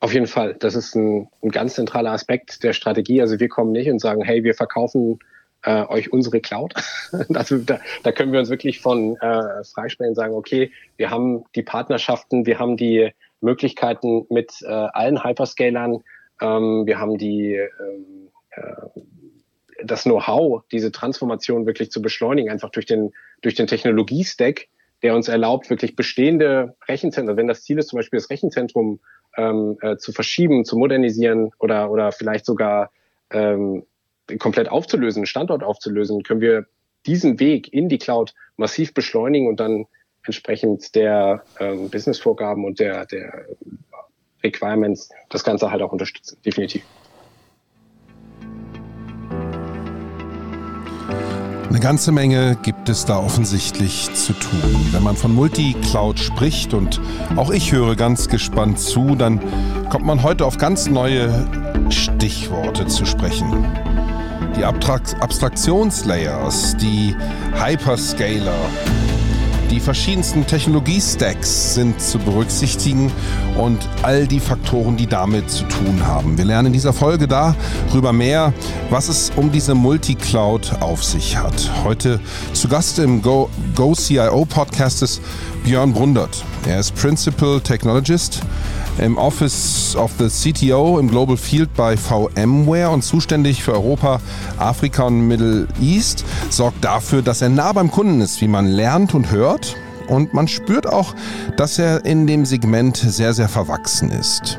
Auf 0.00 0.12
jeden 0.12 0.26
Fall. 0.26 0.56
Das 0.58 0.74
ist 0.74 0.96
ein, 0.96 1.28
ein, 1.42 1.50
ganz 1.50 1.74
zentraler 1.74 2.10
Aspekt 2.10 2.64
der 2.64 2.72
Strategie. 2.72 3.20
Also 3.20 3.38
wir 3.38 3.48
kommen 3.48 3.70
nicht 3.70 3.88
und 3.88 4.00
sagen, 4.00 4.22
hey, 4.22 4.42
wir 4.42 4.54
verkaufen 4.54 5.20
äh, 5.62 5.84
euch 5.84 6.12
unsere 6.12 6.40
Cloud. 6.40 6.74
also 7.34 7.58
da, 7.58 7.78
da, 8.02 8.10
können 8.10 8.32
wir 8.32 8.40
uns 8.40 8.50
wirklich 8.50 8.80
von 8.80 9.16
äh, 9.18 9.62
freisprechen 9.62 10.10
und 10.10 10.14
sagen, 10.16 10.34
okay, 10.34 10.72
wir 10.96 11.10
haben 11.10 11.44
die 11.54 11.62
Partnerschaften, 11.62 12.46
wir 12.46 12.58
haben 12.58 12.76
die 12.76 13.12
Möglichkeiten 13.42 14.26
mit 14.30 14.62
äh, 14.62 14.66
allen 14.68 15.22
Hyperscalern. 15.22 16.02
Ähm, 16.40 16.86
wir 16.86 16.98
haben 16.98 17.18
die, 17.18 17.54
ähm, 17.54 18.30
äh, 18.50 19.00
das 19.84 20.04
Know-how, 20.04 20.62
diese 20.70 20.92
Transformation 20.92 21.66
wirklich 21.66 21.90
zu 21.90 22.00
beschleunigen, 22.00 22.50
einfach 22.50 22.70
durch 22.70 22.86
den, 22.86 23.12
durch 23.42 23.54
den 23.54 23.66
Technologiestack, 23.66 24.68
der 25.02 25.14
uns 25.14 25.28
erlaubt, 25.28 25.68
wirklich 25.68 25.96
bestehende 25.96 26.76
Rechenzentren, 26.88 27.36
wenn 27.36 27.48
das 27.48 27.64
Ziel 27.64 27.78
ist, 27.78 27.88
zum 27.88 27.98
Beispiel 27.98 28.18
das 28.18 28.30
Rechenzentrum 28.30 29.00
ähm, 29.36 29.76
äh, 29.80 29.96
zu 29.96 30.12
verschieben, 30.12 30.64
zu 30.64 30.76
modernisieren 30.76 31.50
oder, 31.58 31.90
oder 31.90 32.12
vielleicht 32.12 32.46
sogar 32.46 32.90
ähm, 33.30 33.84
komplett 34.38 34.68
aufzulösen, 34.68 35.26
Standort 35.26 35.62
aufzulösen, 35.62 36.22
können 36.22 36.40
wir 36.40 36.66
diesen 37.06 37.40
Weg 37.40 37.72
in 37.72 37.88
die 37.88 37.98
Cloud 37.98 38.34
massiv 38.56 38.94
beschleunigen 38.94 39.48
und 39.48 39.58
dann 39.58 39.86
entsprechend 40.26 40.94
der 40.94 41.42
ähm, 41.60 41.90
Business-Vorgaben 41.90 42.64
und 42.64 42.78
der, 42.78 43.06
der 43.06 43.46
Requirements 44.42 45.10
das 45.30 45.44
Ganze 45.44 45.70
halt 45.70 45.82
auch 45.82 45.92
unterstützen, 45.92 46.38
definitiv. 46.44 46.82
Eine 51.68 51.78
ganze 51.80 52.12
Menge 52.12 52.56
gibt 52.62 52.88
es 52.90 53.06
da 53.06 53.18
offensichtlich 53.18 54.12
zu 54.12 54.34
tun. 54.34 54.88
Wenn 54.92 55.02
man 55.02 55.16
von 55.16 55.34
Multicloud 55.34 56.18
spricht 56.18 56.74
und 56.74 57.00
auch 57.36 57.50
ich 57.50 57.72
höre 57.72 57.96
ganz 57.96 58.28
gespannt 58.28 58.78
zu, 58.78 59.14
dann 59.14 59.40
kommt 59.88 60.04
man 60.04 60.22
heute 60.22 60.44
auf 60.44 60.58
ganz 60.58 60.88
neue 60.88 61.32
Stichworte 61.88 62.86
zu 62.88 63.06
sprechen. 63.06 63.64
Die 64.54 64.66
Abstraktionslayers, 64.66 66.76
die 66.76 67.16
Hyperscaler, 67.54 68.52
die 69.72 69.80
verschiedensten 69.80 70.46
Technologiestacks 70.46 71.74
sind 71.74 71.98
zu 71.98 72.18
berücksichtigen 72.18 73.10
und 73.56 73.78
all 74.02 74.26
die 74.26 74.38
Faktoren, 74.38 74.98
die 74.98 75.06
damit 75.06 75.50
zu 75.50 75.64
tun 75.64 76.06
haben. 76.06 76.36
Wir 76.36 76.44
lernen 76.44 76.66
in 76.66 76.72
dieser 76.74 76.92
Folge 76.92 77.26
darüber 77.26 78.12
mehr, 78.12 78.52
was 78.90 79.08
es 79.08 79.32
um 79.34 79.50
diese 79.50 79.74
Multicloud 79.74 80.80
auf 80.80 81.02
sich 81.02 81.38
hat. 81.38 81.70
Heute 81.84 82.20
zu 82.52 82.68
Gast 82.68 82.98
im 82.98 83.22
Go, 83.22 83.48
Go 83.74 83.94
CIO 83.94 84.44
Podcast 84.44 85.02
ist 85.02 85.22
Björn 85.64 85.94
Brundert. 85.94 86.44
Er 86.66 86.78
ist 86.78 86.94
Principal 86.94 87.60
Technologist 87.60 88.42
im 88.98 89.16
Office 89.16 89.96
of 89.96 90.12
the 90.18 90.28
CTO 90.28 90.98
im 90.98 91.08
Global 91.08 91.36
Field 91.36 91.72
bei 91.74 91.96
VMware 91.96 92.90
und 92.90 93.02
zuständig 93.02 93.62
für 93.62 93.72
Europa, 93.72 94.20
Afrika 94.58 95.04
und 95.04 95.26
Middle 95.26 95.66
East, 95.80 96.24
sorgt 96.50 96.84
dafür, 96.84 97.22
dass 97.22 97.42
er 97.42 97.48
nah 97.48 97.72
beim 97.72 97.90
Kunden 97.90 98.20
ist, 98.20 98.40
wie 98.40 98.48
man 98.48 98.66
lernt 98.66 99.14
und 99.14 99.30
hört. 99.30 99.61
Und 100.08 100.34
man 100.34 100.48
spürt 100.48 100.86
auch, 100.86 101.14
dass 101.56 101.78
er 101.78 102.04
in 102.04 102.26
dem 102.26 102.44
Segment 102.44 102.96
sehr, 102.96 103.34
sehr 103.34 103.48
verwachsen 103.48 104.10
ist. 104.10 104.58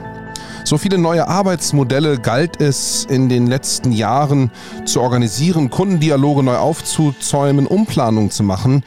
So 0.66 0.78
viele 0.78 0.98
neue 0.98 1.28
Arbeitsmodelle 1.28 2.20
galt 2.20 2.62
es 2.62 3.06
in 3.10 3.28
den 3.28 3.48
letzten 3.48 3.92
Jahren 3.92 4.50
zu 4.86 5.02
organisieren, 5.02 5.70
Kundendialoge 5.70 6.42
neu 6.42 6.56
aufzuzäumen, 6.56 7.68
Umplanung 7.68 8.32
zu 8.32 8.44
machen. 8.44 8.84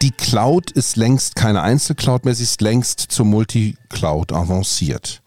Die 0.00 0.10
Cloud 0.10 0.70
ist 0.70 0.96
längst 0.96 1.36
keine 1.36 1.60
Einzelcloud 1.60 2.24
mehr, 2.24 2.34
sie 2.34 2.44
ist 2.44 2.62
längst 2.62 3.00
zur 3.00 3.26
Multicloud 3.26 4.32
avanciert. 4.32 5.20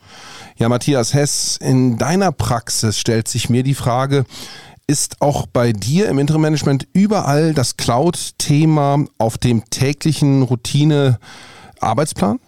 Ja, 0.57 0.69
Matthias 0.69 1.13
Hess, 1.13 1.57
in 1.61 1.97
deiner 1.97 2.31
Praxis 2.31 2.97
stellt 2.97 3.27
sich 3.27 3.49
mir 3.49 3.63
die 3.63 3.75
Frage, 3.75 4.25
ist 4.87 5.21
auch 5.21 5.45
bei 5.47 5.73
dir 5.73 6.09
im 6.09 6.19
Interim-Management 6.19 6.87
überall 6.93 7.53
das 7.53 7.77
Cloud-Thema 7.77 9.05
auf 9.17 9.37
dem 9.37 9.69
täglichen 9.69 10.43
Routine-Arbeitsplan? 10.43 12.39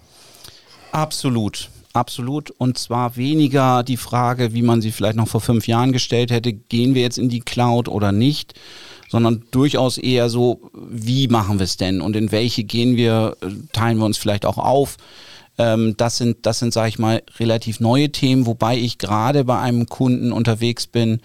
Absolut. 0.92 1.70
Absolut. 1.94 2.50
Und 2.50 2.80
zwar 2.80 3.16
weniger 3.18 3.84
die 3.84 3.98
Frage, 3.98 4.54
wie 4.54 4.64
man 4.64 4.82
sie 4.82 4.92
vielleicht 4.92 5.16
noch 5.16 5.28
vor 5.28 5.42
fünf 5.42 5.68
Jahren 5.68 5.92
gestellt 5.92 6.32
hätte, 6.32 6.52
gehen 6.52 6.96
wir 6.96 7.04
jetzt 7.04 7.20
in 7.20 7.30
die 7.30 7.42
Cloud 7.42 7.88
oder 7.88 8.12
nicht, 8.12 8.56
sondern 9.10 9.44
durchaus 9.52 10.00
eher 10.00 10.28
so, 10.30 10.72
wie 10.74 11.28
machen 11.28 11.60
wir 11.60 11.66
es 11.66 11.78
denn 11.78 12.02
und 12.02 12.16
in 12.16 12.32
welche 12.32 12.64
gehen 12.64 12.98
wir, 12.98 13.38
teilen 13.74 14.00
wir 14.00 14.06
uns 14.06 14.18
vielleicht 14.18 14.48
auch 14.48 14.58
auf. 14.58 14.98
Ähm, 15.60 15.94
das 15.96 16.18
sind, 16.18 16.48
das 16.48 16.58
sind, 16.58 16.74
sage 16.74 16.90
ich 16.90 16.98
mal, 16.98 17.22
relativ 17.38 17.80
neue 17.80 18.12
Themen, 18.12 18.48
wobei 18.48 18.76
ich 18.76 18.98
gerade 18.98 19.44
bei 19.44 19.60
einem 19.60 19.86
Kunden 19.86 20.32
unterwegs 20.32 20.88
bin, 20.88 21.22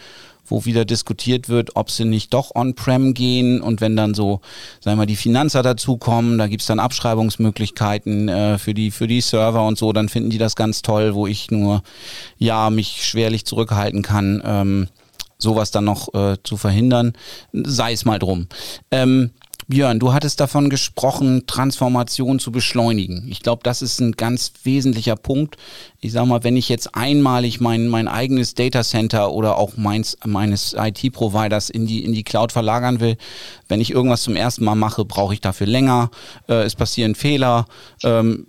wo 0.48 0.64
wieder 0.64 0.84
diskutiert 0.84 1.48
wird, 1.48 1.76
ob 1.76 1.90
sie 1.90 2.04
nicht 2.04 2.34
doch 2.34 2.54
on-prem 2.54 3.14
gehen 3.14 3.60
und 3.60 3.80
wenn 3.80 3.96
dann 3.96 4.14
so, 4.14 4.40
sagen 4.80 4.96
wir 4.96 5.02
mal, 5.02 5.06
die 5.06 5.16
Finanzer 5.16 5.62
dazukommen, 5.62 6.38
da 6.38 6.46
gibt's 6.46 6.66
dann 6.66 6.80
Abschreibungsmöglichkeiten 6.80 8.28
äh, 8.28 8.58
für, 8.58 8.74
die, 8.74 8.90
für 8.90 9.06
die 9.06 9.20
Server 9.20 9.66
und 9.66 9.78
so, 9.78 9.92
dann 9.92 10.08
finden 10.08 10.30
die 10.30 10.38
das 10.38 10.56
ganz 10.56 10.82
toll, 10.82 11.14
wo 11.14 11.26
ich 11.26 11.50
nur, 11.50 11.82
ja, 12.38 12.70
mich 12.70 13.06
schwerlich 13.06 13.44
zurückhalten 13.44 14.02
kann. 14.02 14.42
Ähm, 14.44 14.88
sowas 15.38 15.70
dann 15.70 15.84
noch 15.84 16.12
äh, 16.14 16.36
zu 16.42 16.56
verhindern, 16.56 17.12
sei 17.52 17.92
es 17.92 18.04
mal 18.04 18.18
drum. 18.18 18.48
Ähm, 18.90 19.30
Björn, 19.70 19.98
du 19.98 20.14
hattest 20.14 20.40
davon 20.40 20.70
gesprochen, 20.70 21.46
Transformation 21.46 22.38
zu 22.38 22.50
beschleunigen. 22.50 23.26
Ich 23.28 23.40
glaube, 23.40 23.60
das 23.62 23.82
ist 23.82 24.00
ein 24.00 24.12
ganz 24.12 24.52
wesentlicher 24.64 25.14
Punkt. 25.14 25.58
Ich 26.00 26.12
sage 26.12 26.26
mal, 26.26 26.42
wenn 26.42 26.56
ich 26.56 26.70
jetzt 26.70 26.94
einmalig 26.94 27.60
mein, 27.60 27.86
mein 27.88 28.08
eigenes 28.08 28.54
Datacenter 28.54 29.30
oder 29.30 29.58
auch 29.58 29.76
meins, 29.76 30.16
meines 30.24 30.74
IT-Providers 30.74 31.68
in 31.68 31.86
die, 31.86 32.02
in 32.02 32.14
die 32.14 32.22
Cloud 32.22 32.50
verlagern 32.50 33.00
will, 33.00 33.18
wenn 33.68 33.82
ich 33.82 33.90
irgendwas 33.90 34.22
zum 34.22 34.36
ersten 34.36 34.64
Mal 34.64 34.74
mache, 34.74 35.04
brauche 35.04 35.34
ich 35.34 35.42
dafür 35.42 35.66
länger. 35.66 36.10
Äh, 36.48 36.62
es 36.62 36.74
passieren 36.74 37.14
Fehler. 37.14 37.66
Ähm, 38.02 38.46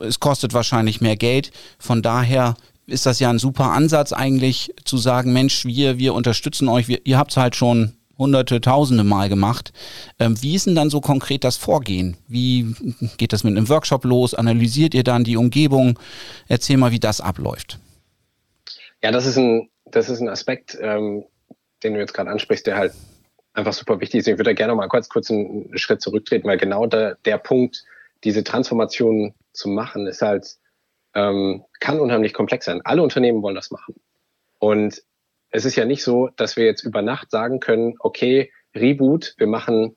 es 0.00 0.20
kostet 0.20 0.52
wahrscheinlich 0.52 1.00
mehr 1.00 1.16
Geld. 1.16 1.52
Von 1.78 2.02
daher 2.02 2.54
ist 2.86 3.06
das 3.06 3.18
ja 3.18 3.30
ein 3.30 3.38
super 3.38 3.72
Ansatz 3.72 4.12
eigentlich 4.12 4.74
zu 4.84 4.98
sagen, 4.98 5.32
Mensch, 5.32 5.64
wir, 5.64 5.96
wir 5.96 6.12
unterstützen 6.12 6.68
euch, 6.68 6.86
wir, 6.86 7.00
ihr 7.06 7.16
habt 7.16 7.30
es 7.30 7.38
halt 7.38 7.56
schon 7.56 7.94
hunderte, 8.20 8.60
tausende 8.60 9.02
Mal 9.02 9.28
gemacht. 9.28 9.72
Ähm, 10.20 10.40
wie 10.40 10.54
ist 10.54 10.66
denn 10.66 10.76
dann 10.76 10.90
so 10.90 11.00
konkret 11.00 11.42
das 11.42 11.56
Vorgehen? 11.56 12.16
Wie 12.28 12.76
geht 13.16 13.32
das 13.32 13.42
mit 13.42 13.56
einem 13.56 13.68
Workshop 13.68 14.04
los? 14.04 14.34
Analysiert 14.34 14.94
ihr 14.94 15.02
dann 15.02 15.24
die 15.24 15.36
Umgebung? 15.36 15.98
Erzähl 16.46 16.76
mal, 16.76 16.92
wie 16.92 17.00
das 17.00 17.20
abläuft. 17.20 17.80
Ja, 19.02 19.10
das 19.10 19.26
ist 19.26 19.36
ein, 19.36 19.68
das 19.86 20.08
ist 20.08 20.20
ein 20.20 20.28
Aspekt, 20.28 20.78
ähm, 20.80 21.24
den 21.82 21.94
du 21.94 22.00
jetzt 22.00 22.14
gerade 22.14 22.30
ansprichst, 22.30 22.66
der 22.68 22.76
halt 22.76 22.92
einfach 23.54 23.72
super 23.72 24.00
wichtig 24.00 24.20
ist. 24.20 24.28
Ich 24.28 24.34
würde 24.34 24.50
da 24.50 24.52
gerne 24.52 24.76
mal 24.76 24.86
kurz, 24.86 25.08
kurz 25.08 25.30
einen 25.30 25.76
Schritt 25.76 26.00
zurücktreten, 26.00 26.46
weil 26.46 26.58
genau 26.58 26.86
der, 26.86 27.16
der 27.24 27.38
Punkt, 27.38 27.82
diese 28.22 28.44
Transformation 28.44 29.34
zu 29.52 29.68
machen, 29.68 30.06
ist 30.06 30.22
halt 30.22 30.56
ähm, 31.14 31.64
kann 31.80 32.00
unheimlich 32.00 32.34
komplex 32.34 32.66
sein. 32.66 32.80
Alle 32.84 33.02
Unternehmen 33.02 33.42
wollen 33.42 33.54
das 33.54 33.70
machen. 33.70 33.94
Und 34.58 35.02
es 35.50 35.64
ist 35.64 35.76
ja 35.76 35.84
nicht 35.84 36.02
so, 36.02 36.28
dass 36.36 36.56
wir 36.56 36.64
jetzt 36.64 36.82
über 36.82 37.02
Nacht 37.02 37.30
sagen 37.30 37.60
können, 37.60 37.94
okay, 37.98 38.50
Reboot, 38.74 39.34
wir 39.38 39.46
machen 39.46 39.96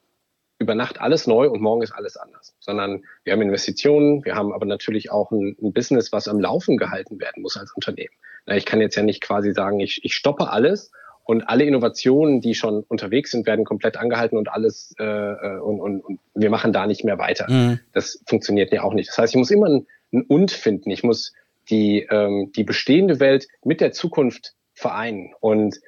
über 0.60 0.76
Nacht 0.76 1.02
alles 1.02 1.28
neu 1.28 1.50
und 1.50 1.62
morgen 1.62 1.82
ist 1.82 1.92
alles 1.92 2.18
anders, 2.18 2.56
sondern 2.60 3.04
wir 3.24 3.34
haben 3.34 3.42
Investitionen, 3.42 4.24
wir 4.24 4.36
haben 4.36 4.54
aber 4.54 4.66
natürlich 4.66 5.12
auch 5.12 5.32
ein, 5.32 5.56
ein 5.62 5.74
Business, 5.74 6.12
was 6.12 6.28
am 6.28 6.40
Laufen 6.40 6.78
gehalten 6.78 7.20
werden 7.20 7.42
muss 7.42 7.58
als 7.58 7.74
Unternehmen. 7.74 8.14
Na, 8.46 8.56
ich 8.56 8.66
kann 8.66 8.82
jetzt 8.82 8.96
ja 8.96 9.04
nicht 9.04 9.22
quasi 9.22 9.54
sagen, 9.54 9.80
ich, 9.80 10.04
ich 10.04 10.16
stoppe 10.16 10.50
alles 10.50 10.92
und 11.24 11.44
alle 11.44 11.64
Innovationen, 11.66 12.42
die 12.42 12.56
schon 12.56 12.84
unterwegs 12.84 13.32
sind, 13.32 13.46
werden 13.46 13.66
komplett 13.66 13.98
angehalten 13.98 14.38
und 14.38 14.50
alles 14.50 14.94
äh, 15.00 15.04
äh 15.04 15.60
und, 15.60 15.80
und, 15.80 16.02
und 16.02 16.20
wir 16.34 16.50
machen 16.50 16.74
da 16.74 16.88
nicht 16.88 17.04
mehr 17.04 17.18
weiter. 17.18 17.50
Mhm. 17.50 17.80
Das 17.94 18.22
funktioniert 18.28 18.72
ja 18.72 18.84
auch 18.84 18.94
nicht. 18.94 19.10
Das 19.10 19.18
heißt, 19.18 19.34
ich 19.34 19.38
muss 19.38 19.52
immer 19.52 19.68
ein, 19.68 19.88
ein 20.12 20.24
Und 20.24 20.52
finden. 20.52 20.92
Ich 20.92 21.04
muss 21.04 21.34
die, 21.70 22.08
ähm, 22.10 22.52
die 22.56 22.64
bestehende 22.64 23.20
Welt 23.20 23.48
mit 23.64 23.80
der 23.80 23.94
Zukunft 23.94 24.54
vereinen. 24.84 25.34
Und 25.40 25.80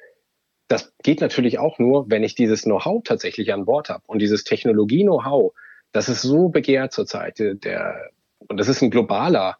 das 0.68 0.92
geht 1.04 1.20
natürlich 1.20 1.58
auch 1.58 1.78
nur, 1.78 2.10
wenn 2.10 2.24
ich 2.24 2.34
dieses 2.34 2.62
Know-how 2.62 3.02
tatsächlich 3.04 3.52
an 3.52 3.66
Bord 3.66 3.88
habe. 3.88 4.02
Und 4.06 4.20
dieses 4.20 4.42
Technologie-Know-how, 4.42 5.52
das 5.92 6.08
ist 6.08 6.22
so 6.22 6.48
begehrt 6.48 6.92
zurzeit. 6.92 7.38
Der, 7.38 8.10
und 8.48 8.58
das 8.58 8.68
ist 8.68 8.82
ein 8.82 8.90
globaler 8.90 9.58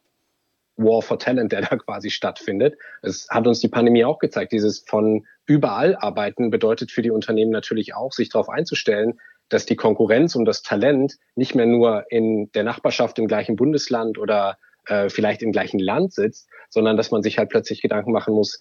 War 0.76 1.02
for 1.02 1.18
Talent, 1.18 1.52
der 1.52 1.60
da 1.62 1.76
quasi 1.76 2.10
stattfindet. 2.10 2.76
Es 3.02 3.28
hat 3.30 3.46
uns 3.46 3.60
die 3.60 3.68
Pandemie 3.68 4.04
auch 4.04 4.18
gezeigt. 4.18 4.52
Dieses 4.52 4.80
von 4.80 5.26
überall 5.46 5.96
arbeiten 5.96 6.50
bedeutet 6.50 6.90
für 6.90 7.02
die 7.02 7.12
Unternehmen 7.12 7.52
natürlich 7.52 7.94
auch, 7.94 8.12
sich 8.12 8.30
darauf 8.30 8.48
einzustellen, 8.48 9.20
dass 9.48 9.64
die 9.64 9.76
Konkurrenz 9.76 10.34
und 10.34 10.44
das 10.44 10.62
Talent 10.62 11.18
nicht 11.36 11.54
mehr 11.54 11.66
nur 11.66 12.04
in 12.10 12.50
der 12.52 12.64
Nachbarschaft 12.64 13.18
im 13.20 13.28
gleichen 13.28 13.54
Bundesland 13.54 14.18
oder 14.18 14.58
äh, 14.86 15.08
vielleicht 15.08 15.42
im 15.42 15.52
gleichen 15.52 15.78
Land 15.78 16.12
sitzt, 16.12 16.48
sondern 16.68 16.96
dass 16.96 17.12
man 17.12 17.22
sich 17.22 17.38
halt 17.38 17.48
plötzlich 17.48 17.80
Gedanken 17.80 18.10
machen 18.10 18.34
muss, 18.34 18.58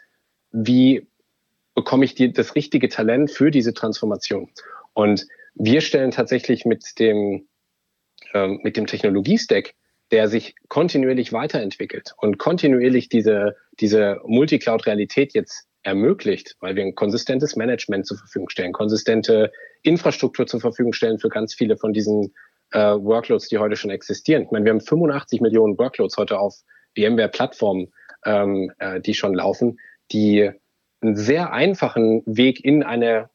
wie 0.51 1.07
bekomme 1.73 2.05
ich 2.05 2.15
die, 2.15 2.31
das 2.31 2.55
richtige 2.55 2.89
Talent 2.89 3.31
für 3.31 3.51
diese 3.51 3.73
Transformation? 3.73 4.49
Und 4.93 5.27
wir 5.55 5.81
stellen 5.81 6.11
tatsächlich 6.11 6.65
mit 6.65 6.99
dem, 6.99 7.47
ähm, 8.33 8.59
mit 8.63 8.77
dem 8.77 8.87
Technologiestack, 8.87 9.73
der 10.11 10.27
sich 10.27 10.55
kontinuierlich 10.69 11.33
weiterentwickelt 11.33 12.13
und 12.17 12.37
kontinuierlich 12.37 13.09
diese, 13.09 13.55
diese 13.79 14.21
Multicloud-Realität 14.25 15.33
jetzt 15.33 15.67
ermöglicht, 15.83 16.55
weil 16.59 16.75
wir 16.75 16.83
ein 16.83 16.95
konsistentes 16.95 17.55
Management 17.55 18.07
zur 18.07 18.17
Verfügung 18.17 18.49
stellen, 18.49 18.73
konsistente 18.73 19.51
Infrastruktur 19.83 20.47
zur 20.47 20.59
Verfügung 20.59 20.93
stellen 20.93 21.19
für 21.19 21.29
ganz 21.29 21.53
viele 21.53 21.77
von 21.77 21.93
diesen 21.93 22.33
äh, 22.71 22.79
Workloads, 22.79 23.49
die 23.49 23.57
heute 23.57 23.75
schon 23.75 23.91
existieren. 23.91 24.43
Ich 24.43 24.51
meine, 24.51 24.65
wir 24.65 24.71
haben 24.71 24.81
85 24.81 25.41
Millionen 25.41 25.77
Workloads 25.77 26.17
heute 26.17 26.39
auf 26.39 26.55
VMware-Plattformen, 26.97 27.91
ähm, 28.25 28.71
äh, 28.79 28.99
die 28.99 29.13
schon 29.13 29.33
laufen, 29.33 29.77
die 30.11 30.51
einen 31.01 31.15
sehr 31.15 31.53
einfachen 31.53 32.23
Weg 32.25 32.63
in 32.63 32.83
eine 32.83 33.29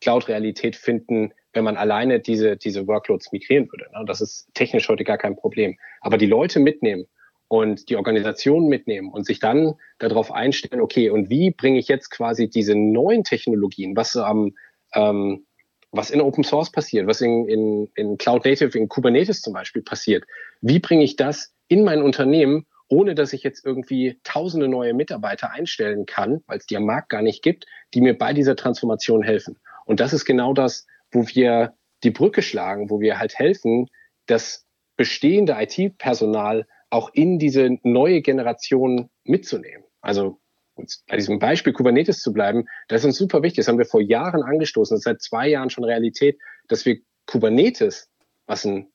Cloud-Realität 0.00 0.76
finden, 0.76 1.32
wenn 1.52 1.64
man 1.64 1.76
alleine 1.76 2.20
diese, 2.20 2.56
diese 2.56 2.86
Workloads 2.86 3.32
migrieren 3.32 3.70
würde. 3.70 3.86
Ne? 3.92 4.04
Das 4.06 4.20
ist 4.20 4.48
technisch 4.54 4.88
heute 4.88 5.04
gar 5.04 5.18
kein 5.18 5.36
Problem. 5.36 5.76
Aber 6.00 6.18
die 6.18 6.26
Leute 6.26 6.60
mitnehmen 6.60 7.06
und 7.48 7.88
die 7.88 7.96
Organisation 7.96 8.68
mitnehmen 8.68 9.10
und 9.10 9.24
sich 9.24 9.40
dann 9.40 9.74
darauf 9.98 10.32
einstellen, 10.32 10.82
okay, 10.82 11.10
und 11.10 11.30
wie 11.30 11.50
bringe 11.50 11.78
ich 11.78 11.88
jetzt 11.88 12.10
quasi 12.10 12.48
diese 12.48 12.74
neuen 12.74 13.24
Technologien, 13.24 13.96
was 13.96 14.16
am 14.16 14.54
ähm, 14.94 15.46
was 15.92 16.10
in 16.10 16.20
Open 16.20 16.44
Source 16.44 16.70
passiert, 16.70 17.06
was 17.06 17.20
in, 17.20 17.48
in, 17.48 17.88
in 17.94 18.18
Cloud 18.18 18.44
Native, 18.44 18.76
in 18.76 18.88
Kubernetes 18.88 19.40
zum 19.40 19.52
Beispiel 19.52 19.82
passiert, 19.82 20.24
wie 20.60 20.78
bringe 20.78 21.04
ich 21.04 21.16
das 21.16 21.54
in 21.68 21.84
mein 21.84 22.02
Unternehmen 22.02 22.66
ohne 22.88 23.14
dass 23.14 23.32
ich 23.32 23.42
jetzt 23.42 23.64
irgendwie 23.64 24.20
tausende 24.22 24.68
neue 24.68 24.94
Mitarbeiter 24.94 25.50
einstellen 25.50 26.06
kann, 26.06 26.42
weil 26.46 26.58
es 26.58 26.66
die 26.66 26.76
am 26.76 26.84
Markt 26.84 27.08
gar 27.08 27.22
nicht 27.22 27.42
gibt, 27.42 27.66
die 27.94 28.00
mir 28.00 28.16
bei 28.16 28.32
dieser 28.32 28.56
Transformation 28.56 29.22
helfen. 29.22 29.58
Und 29.84 30.00
das 30.00 30.12
ist 30.12 30.24
genau 30.24 30.52
das, 30.52 30.86
wo 31.10 31.26
wir 31.28 31.74
die 32.04 32.10
Brücke 32.10 32.42
schlagen, 32.42 32.90
wo 32.90 33.00
wir 33.00 33.18
halt 33.18 33.38
helfen, 33.38 33.88
das 34.26 34.66
bestehende 34.96 35.56
IT-Personal 35.58 36.66
auch 36.90 37.10
in 37.12 37.38
diese 37.38 37.78
neue 37.82 38.22
Generation 38.22 39.10
mitzunehmen. 39.24 39.84
Also 40.00 40.38
bei 41.08 41.16
diesem 41.16 41.38
Beispiel 41.38 41.72
Kubernetes 41.72 42.20
zu 42.20 42.32
bleiben, 42.32 42.66
das 42.88 43.00
ist 43.00 43.06
uns 43.06 43.18
super 43.18 43.42
wichtig. 43.42 43.58
Das 43.58 43.68
haben 43.68 43.78
wir 43.78 43.86
vor 43.86 44.02
Jahren 44.02 44.42
angestoßen. 44.42 44.94
Das 44.94 45.00
ist 45.00 45.04
seit 45.04 45.22
zwei 45.22 45.48
Jahren 45.48 45.70
schon 45.70 45.84
Realität, 45.84 46.38
dass 46.68 46.84
wir 46.84 46.98
Kubernetes, 47.26 48.10
was 48.46 48.64
ein 48.64 48.88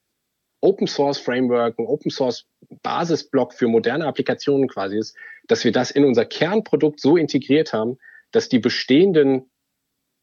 Open 0.61 0.87
Source 0.87 1.19
Framework, 1.19 1.77
ein 1.77 1.85
Open 1.85 2.11
Source 2.11 2.45
Basisblock 2.83 3.53
für 3.53 3.67
moderne 3.67 4.05
Applikationen 4.05 4.67
quasi 4.67 4.97
ist, 4.97 5.15
dass 5.47 5.63
wir 5.63 5.71
das 5.71 5.91
in 5.91 6.05
unser 6.05 6.25
Kernprodukt 6.25 6.99
so 6.99 7.17
integriert 7.17 7.73
haben, 7.73 7.97
dass 8.31 8.47
die 8.47 8.59
bestehenden 8.59 9.49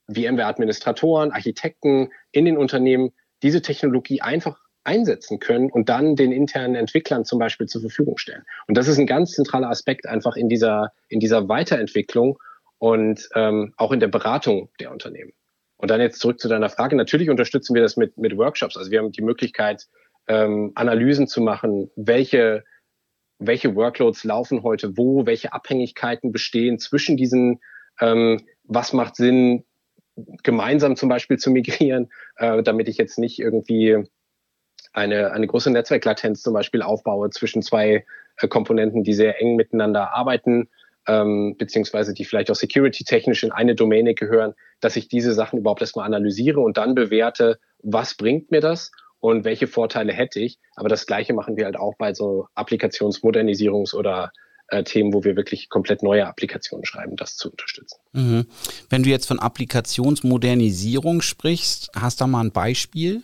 VMware-Administratoren, 0.09 1.33
Architekten 1.33 2.11
in 2.33 2.44
den 2.44 2.57
Unternehmen 2.57 3.12
diese 3.42 3.62
Technologie 3.62 4.20
einfach 4.22 4.59
einsetzen 4.85 5.38
können 5.38 5.70
und 5.70 5.88
dann 5.90 6.16
den 6.16 6.33
internen 6.33 6.74
Entwicklern 6.74 7.24
zum 7.24 7.38
Beispiel 7.38 7.66
zur 7.66 7.83
Verfügung 7.83 8.16
stellen. 8.16 8.44
Und 8.68 8.77
das 8.79 8.88
ist 8.88 8.98
ein 8.98 9.07
ganz 9.07 9.33
zentraler 9.33 9.68
Aspekt 9.68 10.07
einfach 10.07 10.35
in 10.35 10.48
dieser, 10.48 10.92
in 11.09 11.20
dieser 11.20 11.48
Weiterentwicklung 11.48 12.38
und 12.79 13.29
ähm, 13.35 13.74
auch 13.77 13.92
in 13.92 14.01
der 14.01 14.09
Beratung 14.09 14.70
der 14.81 14.90
Unternehmen. 14.90 15.33
Und 15.77 15.90
dann 15.90 16.01
jetzt 16.01 16.20
zurück 16.20 16.40
zu 16.40 16.48
deiner 16.48 16.70
Frage. 16.70 16.96
Natürlich 16.96 17.31
unterstützen 17.31 17.74
wir 17.74 17.83
das 17.83 17.96
mit, 17.96 18.16
mit 18.16 18.37
Workshops. 18.37 18.77
Also 18.77 18.90
wir 18.90 18.98
haben 18.98 19.12
die 19.12 19.22
Möglichkeit, 19.22 19.87
ähm, 20.28 20.72
Analysen 20.74 21.26
zu 21.26 21.40
machen, 21.40 21.90
welche, 21.96 22.64
welche 23.38 23.74
Workloads 23.74 24.24
laufen 24.24 24.62
heute 24.62 24.96
wo, 24.96 25.26
welche 25.26 25.52
Abhängigkeiten 25.52 26.32
bestehen 26.32 26.78
zwischen 26.78 27.16
diesen, 27.16 27.60
ähm, 28.00 28.46
was 28.64 28.92
macht 28.92 29.16
Sinn, 29.16 29.64
gemeinsam 30.42 30.96
zum 30.96 31.08
Beispiel 31.08 31.38
zu 31.38 31.50
migrieren, 31.50 32.10
äh, 32.36 32.62
damit 32.62 32.88
ich 32.88 32.98
jetzt 32.98 33.18
nicht 33.18 33.38
irgendwie 33.38 34.04
eine, 34.92 35.32
eine 35.32 35.46
große 35.46 35.70
Netzwerklatenz 35.70 36.42
zum 36.42 36.54
Beispiel 36.54 36.82
aufbaue 36.82 37.30
zwischen 37.30 37.62
zwei 37.62 38.04
äh, 38.38 38.48
Komponenten, 38.48 39.04
die 39.04 39.14
sehr 39.14 39.40
eng 39.40 39.56
miteinander 39.56 40.14
arbeiten, 40.14 40.68
ähm, 41.06 41.56
beziehungsweise 41.56 42.14
die 42.14 42.24
vielleicht 42.24 42.50
auch 42.50 42.56
security-technisch 42.56 43.44
in 43.44 43.52
eine 43.52 43.74
Domäne 43.74 44.14
gehören, 44.14 44.54
dass 44.80 44.96
ich 44.96 45.08
diese 45.08 45.32
Sachen 45.32 45.58
überhaupt 45.58 45.80
erstmal 45.80 46.06
analysiere 46.06 46.60
und 46.60 46.76
dann 46.76 46.94
bewerte, 46.94 47.58
was 47.82 48.14
bringt 48.14 48.50
mir 48.50 48.60
das 48.60 48.90
und 49.20 49.44
welche 49.44 49.66
Vorteile 49.66 50.12
hätte 50.12 50.40
ich. 50.40 50.59
Aber 50.76 50.88
das 50.88 51.07
Gleiche 51.07 51.33
machen 51.33 51.57
wir 51.57 51.64
halt 51.64 51.76
auch 51.76 51.94
bei 51.98 52.14
so 52.14 52.46
Applikationsmodernisierungs- 52.54 53.94
oder 53.94 54.33
äh, 54.68 54.85
Themen, 54.85 55.12
wo 55.12 55.24
wir 55.24 55.37
wirklich 55.37 55.68
komplett 55.68 56.02
neue 56.02 56.26
Applikationen 56.26 56.85
schreiben, 56.85 57.16
das 57.16 57.37
zu 57.37 57.50
unterstützen. 57.50 57.98
Mhm. 58.12 58.46
Wenn 58.90 59.02
du 59.02 59.09
jetzt 59.09 59.26
von 59.26 59.38
Applikationsmodernisierung 59.38 61.22
sprichst, 61.22 61.90
hast 61.94 62.20
du 62.20 62.24
da 62.24 62.28
mal 62.28 62.44
ein 62.44 62.52
Beispiel? 62.52 63.22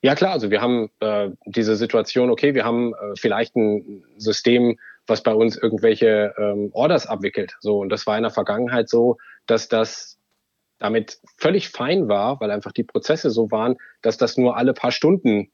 Ja 0.00 0.14
klar, 0.14 0.32
also 0.32 0.50
wir 0.50 0.60
haben 0.60 0.90
äh, 1.00 1.30
diese 1.46 1.76
Situation, 1.76 2.30
okay, 2.30 2.54
wir 2.54 2.64
haben 2.64 2.92
äh, 2.94 3.14
vielleicht 3.16 3.54
ein 3.56 4.04
System, 4.16 4.78
was 5.06 5.22
bei 5.22 5.34
uns 5.34 5.56
irgendwelche 5.56 6.34
ähm, 6.38 6.70
Orders 6.72 7.06
abwickelt. 7.06 7.56
So, 7.60 7.78
und 7.78 7.88
das 7.88 8.06
war 8.06 8.16
in 8.16 8.22
der 8.22 8.32
Vergangenheit 8.32 8.88
so, 8.88 9.18
dass 9.46 9.68
das 9.68 10.18
damit 10.82 11.20
völlig 11.38 11.68
fein 11.68 12.08
war, 12.08 12.40
weil 12.40 12.50
einfach 12.50 12.72
die 12.72 12.82
Prozesse 12.82 13.30
so 13.30 13.50
waren, 13.50 13.76
dass 14.02 14.18
das 14.18 14.36
nur 14.36 14.56
alle 14.56 14.74
paar 14.74 14.90
Stunden 14.90 15.52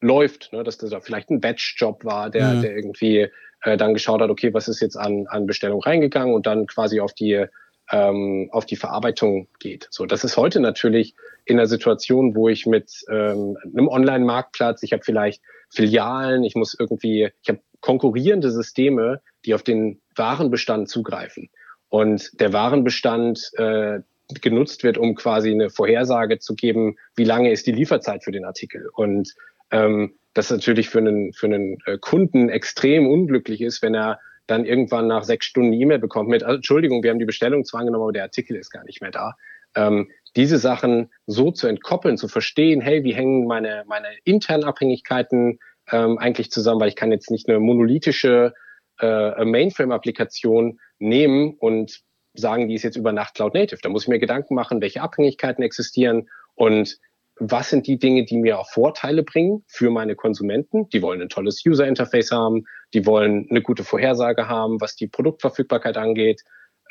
läuft, 0.00 0.52
ne? 0.52 0.64
dass 0.64 0.76
das 0.76 0.90
da 0.90 1.00
vielleicht 1.00 1.30
ein 1.30 1.40
Batch-Job 1.40 2.04
war, 2.04 2.30
der, 2.30 2.54
mhm. 2.54 2.62
der 2.62 2.76
irgendwie 2.76 3.28
äh, 3.62 3.76
dann 3.76 3.94
geschaut 3.94 4.20
hat, 4.20 4.30
okay, 4.30 4.52
was 4.52 4.68
ist 4.68 4.80
jetzt 4.80 4.96
an, 4.96 5.26
an 5.28 5.46
Bestellung 5.46 5.80
reingegangen 5.80 6.34
und 6.34 6.46
dann 6.46 6.66
quasi 6.66 7.00
auf 7.00 7.14
die 7.14 7.46
ähm, 7.90 8.48
auf 8.50 8.64
die 8.64 8.76
Verarbeitung 8.76 9.46
geht. 9.58 9.88
So, 9.90 10.06
das 10.06 10.24
ist 10.24 10.38
heute 10.38 10.58
natürlich 10.58 11.14
in 11.44 11.58
einer 11.58 11.66
Situation, 11.66 12.34
wo 12.34 12.48
ich 12.48 12.64
mit 12.64 12.90
ähm, 13.10 13.58
einem 13.62 13.88
Online-Marktplatz, 13.88 14.82
ich 14.82 14.94
habe 14.94 15.02
vielleicht 15.04 15.42
Filialen, 15.68 16.44
ich 16.44 16.54
muss 16.54 16.74
irgendwie, 16.78 17.30
ich 17.42 17.48
habe 17.50 17.60
konkurrierende 17.80 18.50
Systeme, 18.50 19.20
die 19.44 19.54
auf 19.54 19.62
den 19.62 20.00
Warenbestand 20.16 20.88
zugreifen. 20.88 21.50
Und 21.90 22.40
der 22.40 22.52
Warenbestand, 22.52 23.50
äh, 23.58 24.00
genutzt 24.40 24.84
wird, 24.84 24.98
um 24.98 25.14
quasi 25.14 25.50
eine 25.50 25.70
Vorhersage 25.70 26.38
zu 26.38 26.54
geben, 26.54 26.96
wie 27.16 27.24
lange 27.24 27.52
ist 27.52 27.66
die 27.66 27.72
Lieferzeit 27.72 28.24
für 28.24 28.32
den 28.32 28.44
Artikel. 28.44 28.88
Und 28.94 29.34
ähm, 29.70 30.14
das 30.32 30.50
natürlich 30.50 30.88
für 30.88 30.98
einen, 30.98 31.32
für 31.32 31.46
einen 31.46 31.78
äh, 31.86 31.98
Kunden 31.98 32.48
extrem 32.48 33.06
unglücklich 33.06 33.60
ist, 33.60 33.82
wenn 33.82 33.94
er 33.94 34.18
dann 34.46 34.64
irgendwann 34.64 35.06
nach 35.06 35.24
sechs 35.24 35.46
Stunden 35.46 35.72
E-Mail 35.72 35.98
bekommt 35.98 36.28
mit, 36.28 36.42
also, 36.42 36.56
Entschuldigung, 36.56 37.02
wir 37.02 37.10
haben 37.10 37.18
die 37.18 37.24
Bestellung 37.24 37.64
zwar 37.64 37.80
angenommen, 37.80 38.04
aber 38.04 38.12
der 38.12 38.24
Artikel 38.24 38.56
ist 38.56 38.70
gar 38.70 38.84
nicht 38.84 39.00
mehr 39.00 39.10
da. 39.10 39.34
Ähm, 39.74 40.10
diese 40.36 40.58
Sachen 40.58 41.10
so 41.26 41.50
zu 41.50 41.66
entkoppeln, 41.66 42.16
zu 42.16 42.28
verstehen, 42.28 42.80
hey, 42.80 43.04
wie 43.04 43.14
hängen 43.14 43.46
meine, 43.46 43.84
meine 43.86 44.08
internen 44.24 44.64
Abhängigkeiten 44.64 45.58
ähm, 45.90 46.18
eigentlich 46.18 46.50
zusammen, 46.50 46.80
weil 46.80 46.88
ich 46.88 46.96
kann 46.96 47.12
jetzt 47.12 47.30
nicht 47.30 47.48
eine 47.48 47.60
monolithische 47.60 48.52
äh, 49.00 49.44
Mainframe-Applikation 49.44 50.78
nehmen 50.98 51.54
und 51.58 52.00
sagen, 52.34 52.68
die 52.68 52.74
ist 52.74 52.82
jetzt 52.82 52.96
über 52.96 53.12
Nacht 53.12 53.34
Cloud 53.34 53.54
Native. 53.54 53.80
Da 53.82 53.88
muss 53.88 54.02
ich 54.02 54.08
mir 54.08 54.18
Gedanken 54.18 54.54
machen, 54.54 54.80
welche 54.80 55.02
Abhängigkeiten 55.02 55.62
existieren 55.62 56.28
und 56.54 56.98
was 57.36 57.70
sind 57.70 57.86
die 57.86 57.98
Dinge, 57.98 58.24
die 58.24 58.36
mir 58.36 58.58
auch 58.58 58.70
Vorteile 58.70 59.24
bringen 59.24 59.64
für 59.66 59.90
meine 59.90 60.14
Konsumenten. 60.14 60.88
Die 60.90 61.02
wollen 61.02 61.20
ein 61.20 61.28
tolles 61.28 61.64
User 61.66 61.86
Interface 61.86 62.30
haben, 62.30 62.64
die 62.92 63.06
wollen 63.06 63.48
eine 63.50 63.60
gute 63.60 63.82
Vorhersage 63.82 64.48
haben, 64.48 64.80
was 64.80 64.94
die 64.94 65.08
Produktverfügbarkeit 65.08 65.96
angeht. 65.96 66.42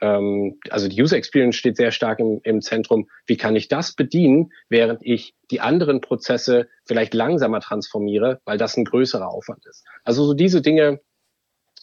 Ähm, 0.01 0.59
also 0.69 0.89
die 0.89 1.01
User 1.01 1.15
Experience 1.15 1.55
steht 1.55 1.77
sehr 1.77 1.91
stark 1.91 2.19
im, 2.19 2.41
im 2.43 2.61
Zentrum. 2.61 3.07
Wie 3.25 3.37
kann 3.37 3.55
ich 3.55 3.69
das 3.69 3.93
bedienen, 3.93 4.51
während 4.67 4.99
ich 5.03 5.33
die 5.49 5.61
anderen 5.61 6.01
Prozesse 6.01 6.67
vielleicht 6.85 7.13
langsamer 7.13 7.61
transformiere, 7.61 8.41
weil 8.43 8.57
das 8.57 8.75
ein 8.75 8.85
größerer 8.85 9.29
Aufwand 9.29 9.65
ist. 9.65 9.85
Also 10.03 10.25
so 10.25 10.33
diese 10.33 10.61
Dinge, 10.61 10.99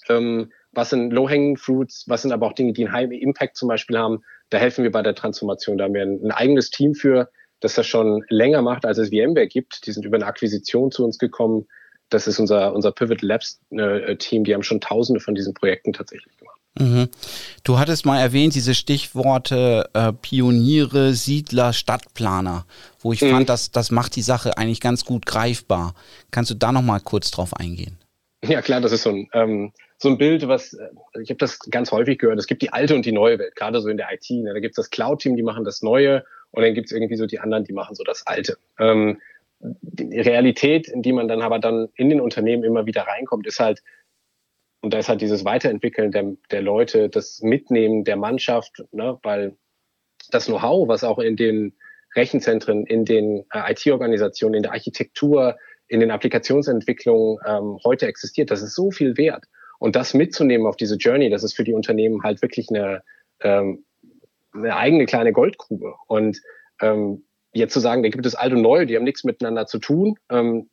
ähm, 0.08 0.52
was 0.72 0.90
sind 0.90 1.12
Low-Hanging 1.12 1.56
Fruits, 1.56 2.04
was 2.06 2.22
sind 2.22 2.32
aber 2.32 2.46
auch 2.46 2.52
Dinge, 2.52 2.72
die 2.72 2.84
einen 2.84 2.94
High 2.94 3.10
Impact 3.10 3.56
zum 3.56 3.68
Beispiel 3.68 3.98
haben, 3.98 4.22
da 4.50 4.58
helfen 4.58 4.84
wir 4.84 4.92
bei 4.92 5.02
der 5.02 5.14
Transformation. 5.14 5.78
Da 5.78 5.84
haben 5.84 5.94
wir 5.94 6.02
ein, 6.02 6.20
ein 6.24 6.32
eigenes 6.32 6.70
Team 6.70 6.94
für, 6.94 7.30
das 7.60 7.74
das 7.74 7.86
schon 7.86 8.24
länger 8.28 8.62
macht, 8.62 8.84
als 8.84 8.98
es 8.98 9.08
VMware 9.08 9.46
gibt. 9.46 9.86
Die 9.86 9.92
sind 9.92 10.04
über 10.04 10.16
eine 10.16 10.26
Akquisition 10.26 10.90
zu 10.90 11.04
uns 11.04 11.18
gekommen. 11.18 11.66
Das 12.08 12.26
ist 12.26 12.40
unser, 12.40 12.74
unser 12.74 12.90
Pivot 12.90 13.22
Labs 13.22 13.60
äh, 13.70 14.16
Team. 14.16 14.44
Die 14.44 14.52
haben 14.54 14.64
schon 14.64 14.80
tausende 14.80 15.20
von 15.20 15.34
diesen 15.34 15.54
Projekten 15.54 15.92
tatsächlich 15.92 16.36
gemacht. 16.36 16.58
Mhm. 16.78 17.08
Du 17.64 17.78
hattest 17.78 18.06
mal 18.06 18.20
erwähnt, 18.20 18.54
diese 18.54 18.74
Stichworte 18.74 19.88
äh, 19.92 20.12
Pioniere, 20.12 21.14
Siedler, 21.14 21.72
Stadtplaner, 21.72 22.64
wo 23.00 23.12
ich 23.12 23.22
mhm. 23.22 23.30
fand, 23.30 23.48
dass 23.48 23.70
das 23.70 23.90
macht 23.90 24.16
die 24.16 24.22
Sache 24.22 24.56
eigentlich 24.56 24.80
ganz 24.80 25.04
gut 25.04 25.26
greifbar. 25.26 25.94
Kannst 26.30 26.50
du 26.50 26.54
da 26.54 26.72
noch 26.72 26.82
mal 26.82 27.00
kurz 27.00 27.30
drauf 27.30 27.54
eingehen? 27.54 27.98
Ja 28.42 28.62
klar, 28.62 28.80
das 28.80 28.92
ist 28.92 29.02
so 29.02 29.10
ein, 29.10 29.28
ähm, 29.34 29.72
so 30.02 30.08
ein 30.08 30.18
Bild, 30.18 30.48
was, 30.48 30.72
äh, 30.72 30.88
ich 31.22 31.30
habe 31.30 31.38
das 31.38 31.58
ganz 31.58 31.92
häufig 31.92 32.18
gehört, 32.18 32.38
es 32.38 32.46
gibt 32.46 32.62
die 32.62 32.72
alte 32.72 32.94
und 32.94 33.04
die 33.04 33.12
neue 33.12 33.38
Welt, 33.38 33.54
gerade 33.54 33.80
so 33.80 33.88
in 33.88 33.98
der 33.98 34.08
IT. 34.12 34.28
Ne? 34.30 34.52
Da 34.52 34.60
gibt 34.60 34.72
es 34.72 34.76
das 34.76 34.90
Cloud-Team, 34.90 35.36
die 35.36 35.42
machen 35.42 35.64
das 35.64 35.82
Neue 35.82 36.24
und 36.50 36.62
dann 36.62 36.74
gibt 36.74 36.86
es 36.86 36.92
irgendwie 36.92 37.16
so 37.16 37.26
die 37.26 37.38
anderen, 37.38 37.64
die 37.64 37.74
machen 37.74 37.94
so 37.94 38.02
das 38.02 38.26
Alte. 38.26 38.56
Ähm, 38.78 39.20
die 39.60 40.18
Realität, 40.18 40.88
in 40.88 41.02
die 41.02 41.12
man 41.12 41.28
dann 41.28 41.42
aber 41.42 41.58
dann 41.58 41.88
in 41.94 42.08
den 42.08 42.20
Unternehmen 42.20 42.64
immer 42.64 42.86
wieder 42.86 43.02
reinkommt, 43.02 43.46
ist 43.46 43.60
halt, 43.60 43.82
und 44.80 44.94
da 44.94 44.98
ist 44.98 45.10
halt 45.10 45.20
dieses 45.20 45.44
Weiterentwickeln 45.44 46.12
der, 46.12 46.32
der 46.50 46.62
Leute, 46.62 47.10
das 47.10 47.42
Mitnehmen 47.42 48.04
der 48.04 48.16
Mannschaft, 48.16 48.82
ne, 48.92 49.18
weil 49.22 49.54
das 50.30 50.46
Know-how, 50.46 50.88
was 50.88 51.04
auch 51.04 51.18
in 51.18 51.36
den 51.36 51.74
Rechenzentren, 52.16 52.86
in 52.86 53.04
den 53.04 53.44
äh, 53.52 53.72
IT-Organisationen, 53.72 54.54
in 54.54 54.62
der 54.62 54.72
Architektur, 54.72 55.58
in 55.88 56.00
den 56.00 56.10
Applikationsentwicklungen 56.10 57.38
ähm, 57.46 57.78
heute 57.84 58.06
existiert, 58.06 58.50
das 58.50 58.62
ist 58.62 58.74
so 58.74 58.90
viel 58.90 59.18
wert. 59.18 59.44
Und 59.80 59.96
das 59.96 60.14
mitzunehmen 60.14 60.66
auf 60.66 60.76
diese 60.76 60.96
Journey, 60.96 61.30
das 61.30 61.42
ist 61.42 61.54
für 61.54 61.64
die 61.64 61.72
Unternehmen 61.72 62.22
halt 62.22 62.42
wirklich 62.42 62.68
eine, 62.68 63.02
ähm, 63.40 63.84
eine 64.52 64.76
eigene 64.76 65.06
kleine 65.06 65.32
Goldgrube. 65.32 65.94
Und 66.06 66.40
ähm, 66.82 67.24
jetzt 67.52 67.72
zu 67.72 67.80
sagen, 67.80 68.02
da 68.02 68.10
gibt 68.10 68.26
es 68.26 68.34
alt 68.34 68.52
und 68.52 68.60
neu, 68.60 68.84
die 68.84 68.94
haben 68.94 69.04
nichts 69.04 69.24
miteinander 69.24 69.66
zu 69.66 69.78
tun, 69.78 70.16
ähm, 70.30 70.68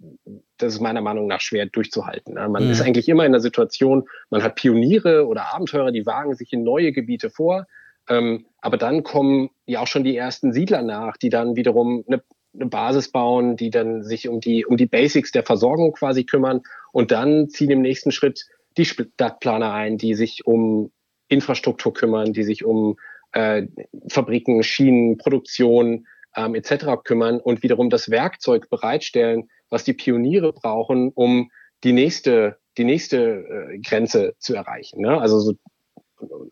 das 0.58 0.74
ist 0.74 0.82
meiner 0.82 1.02
Meinung 1.02 1.26
nach 1.26 1.40
schwer 1.40 1.66
durchzuhalten. 1.68 2.34
Ne? 2.34 2.50
Man 2.50 2.66
mhm. 2.66 2.72
ist 2.72 2.82
eigentlich 2.82 3.08
immer 3.08 3.26
in 3.26 3.32
der 3.32 3.42
Situation, 3.42 4.08
man 4.30 4.44
hat 4.44 4.56
Pioniere 4.56 5.26
oder 5.26 5.54
Abenteurer, 5.54 5.92
die 5.92 6.06
wagen 6.06 6.36
sich 6.36 6.52
in 6.52 6.64
neue 6.64 6.92
Gebiete 6.92 7.30
vor, 7.30 7.66
ähm, 8.10 8.46
aber 8.60 8.76
dann 8.76 9.04
kommen 9.04 9.50
ja 9.66 9.80
auch 9.80 9.88
schon 9.88 10.04
die 10.04 10.18
ersten 10.18 10.52
Siedler 10.52 10.82
nach, 10.82 11.16
die 11.16 11.30
dann 11.30 11.56
wiederum 11.56 12.04
eine, 12.08 12.22
eine 12.54 12.66
Basis 12.66 13.10
bauen, 13.10 13.56
die 13.56 13.70
dann 13.70 14.04
sich 14.04 14.28
um 14.28 14.42
die, 14.42 14.66
um 14.66 14.76
die 14.76 14.86
Basics 14.86 15.32
der 15.32 15.44
Versorgung 15.44 15.94
quasi 15.94 16.26
kümmern 16.26 16.62
und 16.92 17.12
dann 17.12 17.48
ziehen 17.48 17.72
im 17.72 17.82
nächsten 17.82 18.12
Schritt 18.12 18.46
die 18.78 18.86
Stadtplaner 18.86 19.74
ein, 19.74 19.98
die 19.98 20.14
sich 20.14 20.46
um 20.46 20.92
Infrastruktur 21.28 21.94
kümmern, 21.94 22.34
die 22.34 22.44
sich 22.44 22.64
um 22.64 22.98
äh, 23.34 23.68
Fabriken, 24.10 24.64
Schienen, 24.64 25.18
Produktion, 25.18 26.08
ähm, 26.36 26.56
etc. 26.56 27.04
kümmern 27.04 27.40
und 27.40 27.64
wiederum 27.64 27.90
das 27.90 28.10
Werkzeug 28.10 28.70
bereitstellen, 28.70 29.50
was 29.70 29.84
die 29.84 29.94
Pioniere 29.94 30.54
brauchen, 30.54 31.12
um 31.14 31.52
die 31.84 31.94
nächste, 31.94 32.58
die 32.78 32.86
nächste 32.86 33.18
äh, 33.18 33.80
Grenze 33.80 34.36
zu 34.40 34.56
erreichen. 34.56 35.02
Ne? 35.02 35.20
Also 35.20 35.40
so, 35.40 35.54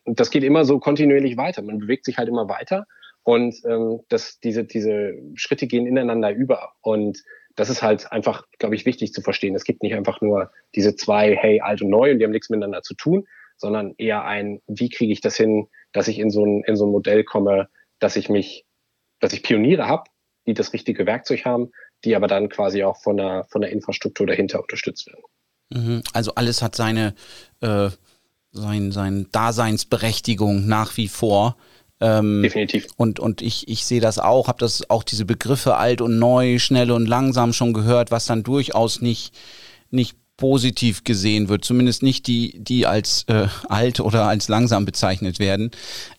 das 0.06 0.32
geht 0.32 0.44
immer 0.44 0.66
so 0.66 0.80
kontinuierlich 0.80 1.38
weiter. 1.38 1.62
Man 1.62 1.80
bewegt 1.80 2.06
sich 2.06 2.18
halt 2.18 2.28
immer 2.28 2.50
weiter 2.50 2.86
und 3.24 3.56
ähm, 3.66 4.02
das, 4.10 4.40
diese, 4.40 4.66
diese 4.66 5.14
Schritte 5.36 5.68
gehen 5.68 5.88
ineinander 5.88 6.32
über. 6.32 6.74
Und 6.82 7.24
das 7.56 7.70
ist 7.70 7.82
halt 7.82 8.12
einfach, 8.12 8.46
glaube 8.60 8.76
ich, 8.76 8.86
wichtig 8.86 9.13
zu 9.13 9.22
verstehen. 9.22 9.56
Es 9.56 9.63
gibt 9.63 9.84
nicht 9.84 9.96
einfach 9.96 10.22
nur 10.22 10.52
diese 10.76 10.96
zwei, 10.96 11.36
hey, 11.36 11.62
alt 11.62 11.82
und 11.82 11.89
neu 11.89 12.12
und 12.12 12.20
die 12.20 12.26
haben 12.26 12.32
nichts 12.32 12.50
miteinander 12.50 12.82
zu 12.82 12.96
tun, 12.96 13.28
sondern 13.58 13.94
eher 13.98 14.26
ein, 14.26 14.62
wie 14.68 14.89
kriege 14.89 15.13
ich 15.13 15.22
das 15.22 15.38
hin, 15.38 15.68
dass 15.94 16.08
ich 16.08 16.20
in 16.20 16.30
so 16.30 16.46
ein, 16.46 16.63
in 16.65 16.76
so 16.76 16.86
ein 16.86 16.91
Modell 16.91 17.24
komme, 17.24 17.70
dass 18.00 18.15
ich 18.18 18.30
mich 18.30 18.65
dass 19.20 19.34
ich 19.34 19.44
Pioniere 19.44 19.88
habe, 19.88 20.04
die 20.46 20.54
das 20.54 20.74
richtige 20.74 21.06
Werkzeug 21.06 21.46
haben, 21.46 21.72
die 22.04 22.15
aber 22.15 22.28
dann 22.28 22.50
quasi 22.50 22.84
auch 22.84 22.98
von 23.02 23.18
der, 23.18 23.46
von 23.50 23.62
der 23.62 23.72
Infrastruktur 23.72 24.28
dahinter 24.28 24.62
unterstützt 24.62 25.08
werden. 25.08 25.24
Mhm. 25.70 26.04
Also 26.13 26.36
alles 26.36 26.62
hat 26.62 26.76
seine, 26.76 27.15
äh, 27.62 27.89
sein, 28.52 28.91
seine 28.91 29.26
Daseinsberechtigung 29.32 30.68
nach 30.68 30.98
wie 30.98 31.08
vor. 31.08 31.58
Ähm, 32.02 32.44
Definitiv. 32.44 32.88
Und, 32.98 33.20
und 33.20 33.42
ich, 33.42 33.68
ich 33.68 33.86
sehe 33.86 34.02
das 34.02 34.20
auch, 34.20 34.48
habe 34.48 34.60
das 34.60 34.90
auch 34.90 35.04
diese 35.04 35.26
Begriffe 35.26 35.76
alt 35.76 36.02
und 36.02 36.20
neu, 36.20 36.60
schnell 36.60 36.92
und 36.92 37.08
langsam 37.08 37.54
schon 37.54 37.74
gehört, 37.74 38.12
was 38.12 38.26
dann 38.26 38.44
durchaus 38.44 39.02
nicht, 39.02 39.34
nicht 39.92 40.16
positiv 40.38 41.06
gesehen 41.06 41.48
wird, 41.48 41.64
zumindest 41.64 42.04
nicht 42.04 42.28
die, 42.28 42.60
die 42.60 42.86
als 42.86 43.24
äh, 43.28 43.48
alt 43.70 44.02
oder 44.02 44.28
als 44.28 44.50
langsam 44.50 44.84
bezeichnet 44.84 45.40
werden. 45.40 45.72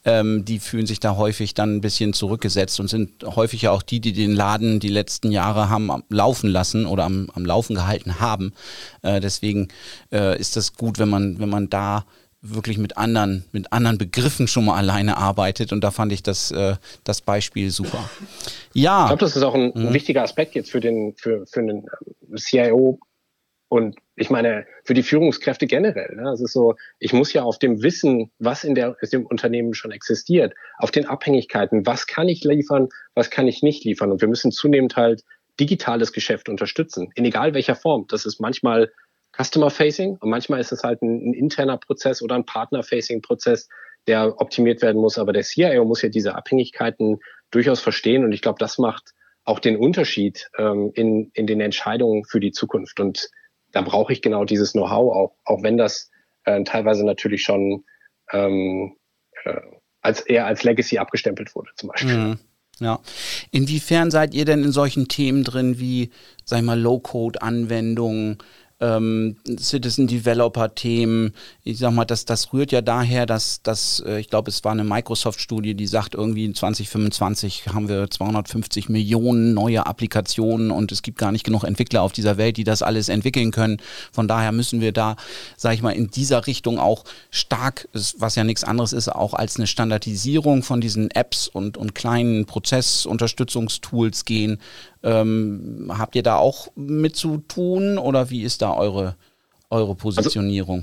Ähm, 0.04 0.44
die 0.44 0.58
fühlen 0.58 0.86
sich 0.86 1.00
da 1.00 1.16
häufig 1.16 1.52
dann 1.52 1.76
ein 1.76 1.80
bisschen 1.82 2.14
zurückgesetzt 2.14 2.80
und 2.80 2.88
sind 2.88 3.24
häufig 3.24 3.62
ja 3.62 3.72
auch 3.72 3.82
die, 3.82 4.00
die 4.00 4.14
den 4.14 4.32
Laden 4.32 4.80
die 4.80 4.88
letzten 4.88 5.32
Jahre 5.32 5.68
haben 5.68 5.90
laufen 6.08 6.48
lassen 6.48 6.86
oder 6.86 7.04
am, 7.04 7.30
am 7.34 7.44
Laufen 7.44 7.74
gehalten 7.74 8.18
haben. 8.18 8.54
Äh, 9.02 9.20
deswegen 9.20 9.68
äh, 10.10 10.38
ist 10.40 10.56
das 10.56 10.74
gut, 10.74 10.98
wenn 10.98 11.10
man, 11.10 11.38
wenn 11.38 11.50
man 11.50 11.68
da 11.68 12.06
wirklich 12.54 12.78
mit 12.78 12.96
anderen, 12.96 13.44
mit 13.52 13.72
anderen 13.72 13.98
Begriffen 13.98 14.48
schon 14.48 14.64
mal 14.64 14.76
alleine 14.76 15.16
arbeitet. 15.16 15.72
Und 15.72 15.82
da 15.82 15.90
fand 15.90 16.12
ich 16.12 16.22
das, 16.22 16.50
äh, 16.50 16.76
das 17.04 17.20
Beispiel 17.20 17.70
super. 17.70 18.08
Ja. 18.72 19.04
Ich 19.04 19.08
glaube, 19.08 19.20
das 19.20 19.36
ist 19.36 19.42
auch 19.42 19.54
ein, 19.54 19.72
mhm. 19.74 19.92
wichtiger 19.92 20.22
Aspekt 20.22 20.54
jetzt 20.54 20.70
für 20.70 20.80
den, 20.80 21.14
für, 21.16 21.46
für 21.46 21.60
einen 21.60 21.86
ähm, 22.28 22.36
CIO 22.36 22.98
und 23.68 23.96
ich 24.14 24.30
meine, 24.30 24.64
für 24.84 24.94
die 24.94 25.02
Führungskräfte 25.02 25.66
generell. 25.66 26.14
Ne? 26.16 26.30
Es 26.30 26.40
ist 26.40 26.52
so, 26.52 26.76
ich 26.98 27.12
muss 27.12 27.32
ja 27.32 27.42
auf 27.42 27.58
dem 27.58 27.82
Wissen, 27.82 28.30
was 28.38 28.64
in, 28.64 28.74
der, 28.74 28.96
in 29.00 29.10
dem 29.10 29.26
Unternehmen 29.26 29.74
schon 29.74 29.90
existiert, 29.90 30.54
auf 30.78 30.90
den 30.90 31.06
Abhängigkeiten, 31.06 31.84
was 31.84 32.06
kann 32.06 32.28
ich 32.28 32.44
liefern, 32.44 32.88
was 33.14 33.30
kann 33.30 33.48
ich 33.48 33.62
nicht 33.62 33.84
liefern. 33.84 34.12
Und 34.12 34.20
wir 34.20 34.28
müssen 34.28 34.52
zunehmend 34.52 34.96
halt 34.96 35.24
digitales 35.58 36.12
Geschäft 36.12 36.48
unterstützen, 36.48 37.10
in 37.14 37.24
egal 37.24 37.54
welcher 37.54 37.74
Form. 37.74 38.06
Das 38.08 38.24
ist 38.24 38.40
manchmal 38.40 38.92
Customer-Facing 39.36 40.16
und 40.20 40.30
manchmal 40.30 40.60
ist 40.60 40.72
es 40.72 40.82
halt 40.82 41.02
ein, 41.02 41.30
ein 41.30 41.34
interner 41.34 41.76
Prozess 41.76 42.22
oder 42.22 42.34
ein 42.34 42.44
Partner-Facing-Prozess, 42.44 43.68
der 44.06 44.40
optimiert 44.40 44.82
werden 44.82 45.00
muss. 45.00 45.18
Aber 45.18 45.32
der 45.32 45.42
CIO 45.42 45.84
muss 45.84 46.02
ja 46.02 46.08
diese 46.08 46.34
Abhängigkeiten 46.34 47.18
durchaus 47.50 47.80
verstehen 47.80 48.24
und 48.24 48.32
ich 48.32 48.42
glaube, 48.42 48.58
das 48.58 48.78
macht 48.78 49.12
auch 49.44 49.60
den 49.60 49.76
Unterschied 49.76 50.50
ähm, 50.58 50.90
in, 50.94 51.30
in 51.34 51.46
den 51.46 51.60
Entscheidungen 51.60 52.24
für 52.24 52.40
die 52.40 52.50
Zukunft. 52.50 52.98
Und 52.98 53.30
da 53.72 53.80
brauche 53.82 54.12
ich 54.12 54.20
genau 54.20 54.44
dieses 54.44 54.72
Know-how, 54.72 55.14
auch, 55.14 55.36
auch 55.44 55.62
wenn 55.62 55.76
das 55.76 56.10
äh, 56.44 56.64
teilweise 56.64 57.04
natürlich 57.04 57.42
schon 57.42 57.84
ähm, 58.32 58.96
äh, 59.44 59.60
als 60.00 60.20
eher 60.20 60.46
als 60.46 60.64
Legacy 60.64 60.98
abgestempelt 60.98 61.54
wurde, 61.54 61.70
zum 61.76 61.90
Beispiel. 61.90 62.16
Mhm. 62.16 62.38
Ja. 62.78 63.00
Inwiefern 63.52 64.10
seid 64.10 64.34
ihr 64.34 64.44
denn 64.44 64.62
in 64.62 64.72
solchen 64.72 65.08
Themen 65.08 65.44
drin 65.44 65.78
wie, 65.78 66.10
sag 66.44 66.58
ich 66.58 66.64
mal, 66.64 66.78
Low-Code-Anwendungen, 66.78 68.38
ähm, 68.80 69.36
Citizen 69.58 70.06
Developer 70.06 70.74
Themen. 70.74 71.32
Ich 71.64 71.78
sag 71.78 71.92
mal, 71.92 72.04
das, 72.04 72.26
das 72.26 72.52
rührt 72.52 72.72
ja 72.72 72.82
daher, 72.82 73.24
dass, 73.24 73.62
dass 73.62 74.02
äh, 74.06 74.20
ich 74.20 74.28
glaube, 74.28 74.50
es 74.50 74.64
war 74.64 74.72
eine 74.72 74.84
Microsoft-Studie, 74.84 75.74
die 75.74 75.86
sagt, 75.86 76.14
irgendwie 76.14 76.44
in 76.44 76.54
2025 76.54 77.68
haben 77.68 77.88
wir 77.88 78.10
250 78.10 78.90
Millionen 78.90 79.54
neue 79.54 79.86
Applikationen 79.86 80.70
und 80.70 80.92
es 80.92 81.02
gibt 81.02 81.16
gar 81.16 81.32
nicht 81.32 81.44
genug 81.44 81.64
Entwickler 81.64 82.02
auf 82.02 82.12
dieser 82.12 82.36
Welt, 82.36 82.58
die 82.58 82.64
das 82.64 82.82
alles 82.82 83.08
entwickeln 83.08 83.50
können. 83.50 83.78
Von 84.12 84.28
daher 84.28 84.52
müssen 84.52 84.80
wir 84.82 84.92
da, 84.92 85.16
sag 85.56 85.72
ich 85.72 85.82
mal, 85.82 85.92
in 85.92 86.10
dieser 86.10 86.46
Richtung 86.46 86.78
auch 86.78 87.04
stark, 87.30 87.88
was 88.18 88.34
ja 88.34 88.44
nichts 88.44 88.64
anderes 88.64 88.92
ist, 88.92 89.08
auch 89.08 89.32
als 89.32 89.56
eine 89.56 89.66
Standardisierung 89.66 90.62
von 90.62 90.82
diesen 90.82 91.10
Apps 91.10 91.48
und, 91.48 91.78
und 91.78 91.94
kleinen 91.94 92.44
Prozessunterstützungstools 92.44 94.26
gehen, 94.26 94.58
ähm, 95.06 95.92
habt 95.96 96.16
ihr 96.16 96.24
da 96.24 96.36
auch 96.36 96.68
mit 96.74 97.14
zu 97.14 97.38
tun 97.38 97.96
oder 97.96 98.28
wie 98.28 98.42
ist 98.42 98.60
da 98.60 98.74
eure, 98.74 99.14
eure 99.70 99.94
Positionierung? 99.94 100.78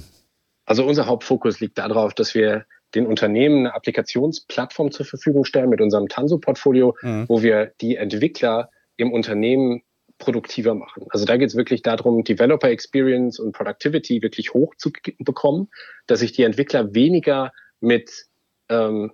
Also, 0.65 0.83
also 0.83 0.85
unser 0.85 1.05
Hauptfokus 1.07 1.59
liegt 1.59 1.77
darauf, 1.77 2.13
dass 2.13 2.33
wir 2.33 2.65
den 2.95 3.05
Unternehmen 3.05 3.59
eine 3.59 3.75
Applikationsplattform 3.75 4.91
zur 4.91 5.05
Verfügung 5.05 5.43
stellen 5.43 5.69
mit 5.69 5.81
unserem 5.81 6.07
Tanso-Portfolio, 6.07 6.95
mhm. 7.01 7.25
wo 7.27 7.43
wir 7.43 7.73
die 7.81 7.97
Entwickler 7.97 8.69
im 8.95 9.11
Unternehmen 9.11 9.81
produktiver 10.19 10.73
machen. 10.73 11.05
Also 11.09 11.25
da 11.25 11.35
geht 11.35 11.49
es 11.49 11.55
wirklich 11.55 11.81
darum, 11.81 12.23
Developer 12.23 12.69
Experience 12.69 13.39
und 13.39 13.51
Productivity 13.51 14.21
wirklich 14.21 14.53
hoch 14.53 14.73
zu 14.77 14.91
bekommen, 15.19 15.69
dass 16.07 16.19
sich 16.19 16.31
die 16.31 16.43
Entwickler 16.43 16.93
weniger 16.95 17.51
mit 17.81 18.27
ähm, 18.69 19.11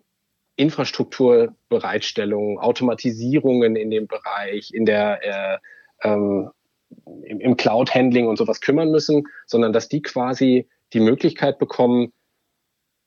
Infrastrukturbereitstellung, 0.60 2.60
Automatisierungen 2.60 3.76
in 3.76 3.90
dem 3.90 4.08
Bereich, 4.08 4.74
in 4.74 4.86
der 4.86 5.20
äh, 5.24 5.58
ähm, 6.04 6.52
im, 7.24 7.40
im 7.40 7.56
Cloud-Handling 7.56 8.28
und 8.28 8.38
sowas 8.38 8.62
kümmern 8.62 8.92
müssen, 8.92 9.28
sondern 9.46 9.74
dass 9.74 9.88
die 9.88 10.02
quasi 10.02 10.68
die 10.94 11.00
Möglichkeit 11.00 11.60
bekommen, 11.60 12.12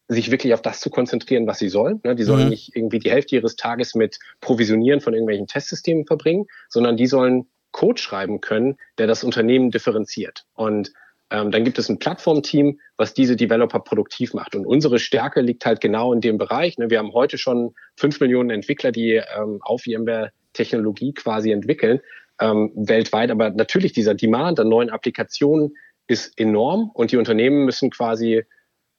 sich 0.09 0.31
wirklich 0.31 0.55
auf 0.55 0.62
das 0.62 0.81
zu 0.81 0.91
konzentrieren, 0.91 1.47
was 1.47 1.59
sie 1.59 1.69
sollen. 1.69 2.01
Ne, 2.05 2.15
die 2.15 2.25
sollen 2.25 2.45
mhm. 2.45 2.51
nicht 2.51 2.75
irgendwie 2.75 2.99
die 2.99 3.11
Hälfte 3.11 3.37
ihres 3.37 3.57
Tages 3.57 3.95
mit 3.95 4.19
Provisionieren 4.41 5.01
von 5.01 5.12
irgendwelchen 5.12 5.47
Testsystemen 5.47 6.07
verbringen, 6.07 6.47
sondern 6.69 6.97
die 6.97 7.07
sollen 7.07 7.49
Code 7.73 8.01
schreiben 8.01 8.41
können, 8.41 8.77
der 8.99 9.07
das 9.07 9.25
Unternehmen 9.25 9.71
differenziert. 9.71 10.45
Und 10.55 10.93
ähm, 11.33 11.51
dann 11.51 11.64
gibt 11.64 11.79
es 11.79 11.88
ein 11.88 11.99
Plattformteam, 11.99 12.79
was 12.99 13.14
diese 13.14 13.37
Developer 13.37 13.81
produktiv 13.81 14.35
macht. 14.35 14.55
Und 14.55 14.66
unsere 14.66 14.99
Stärke 14.99 15.40
liegt 15.40 15.64
halt 15.64 15.81
genau 15.81 16.12
in 16.12 16.21
dem 16.21 16.37
Bereich. 16.37 16.77
Ne? 16.77 16.90
Wir 16.90 16.99
haben 16.99 17.14
heute 17.14 17.38
schon 17.38 17.75
fünf 17.97 18.21
Millionen 18.21 18.51
Entwickler, 18.51 18.92
die 18.92 19.14
ähm, 19.14 19.59
auf 19.62 19.83
VMware-Technologie 19.83 21.14
quasi 21.14 21.51
entwickeln, 21.51 22.01
ähm, 22.38 22.71
weltweit. 22.75 23.31
Aber 23.31 23.49
natürlich 23.49 23.92
dieser 23.92 24.14
Demand 24.14 24.61
an 24.61 24.68
neuen 24.68 24.90
Applikationen 24.90 25.75
ist 26.07 26.38
enorm 26.38 26.90
und 26.92 27.12
die 27.12 27.16
Unternehmen 27.16 27.64
müssen 27.64 27.88
quasi, 27.88 28.45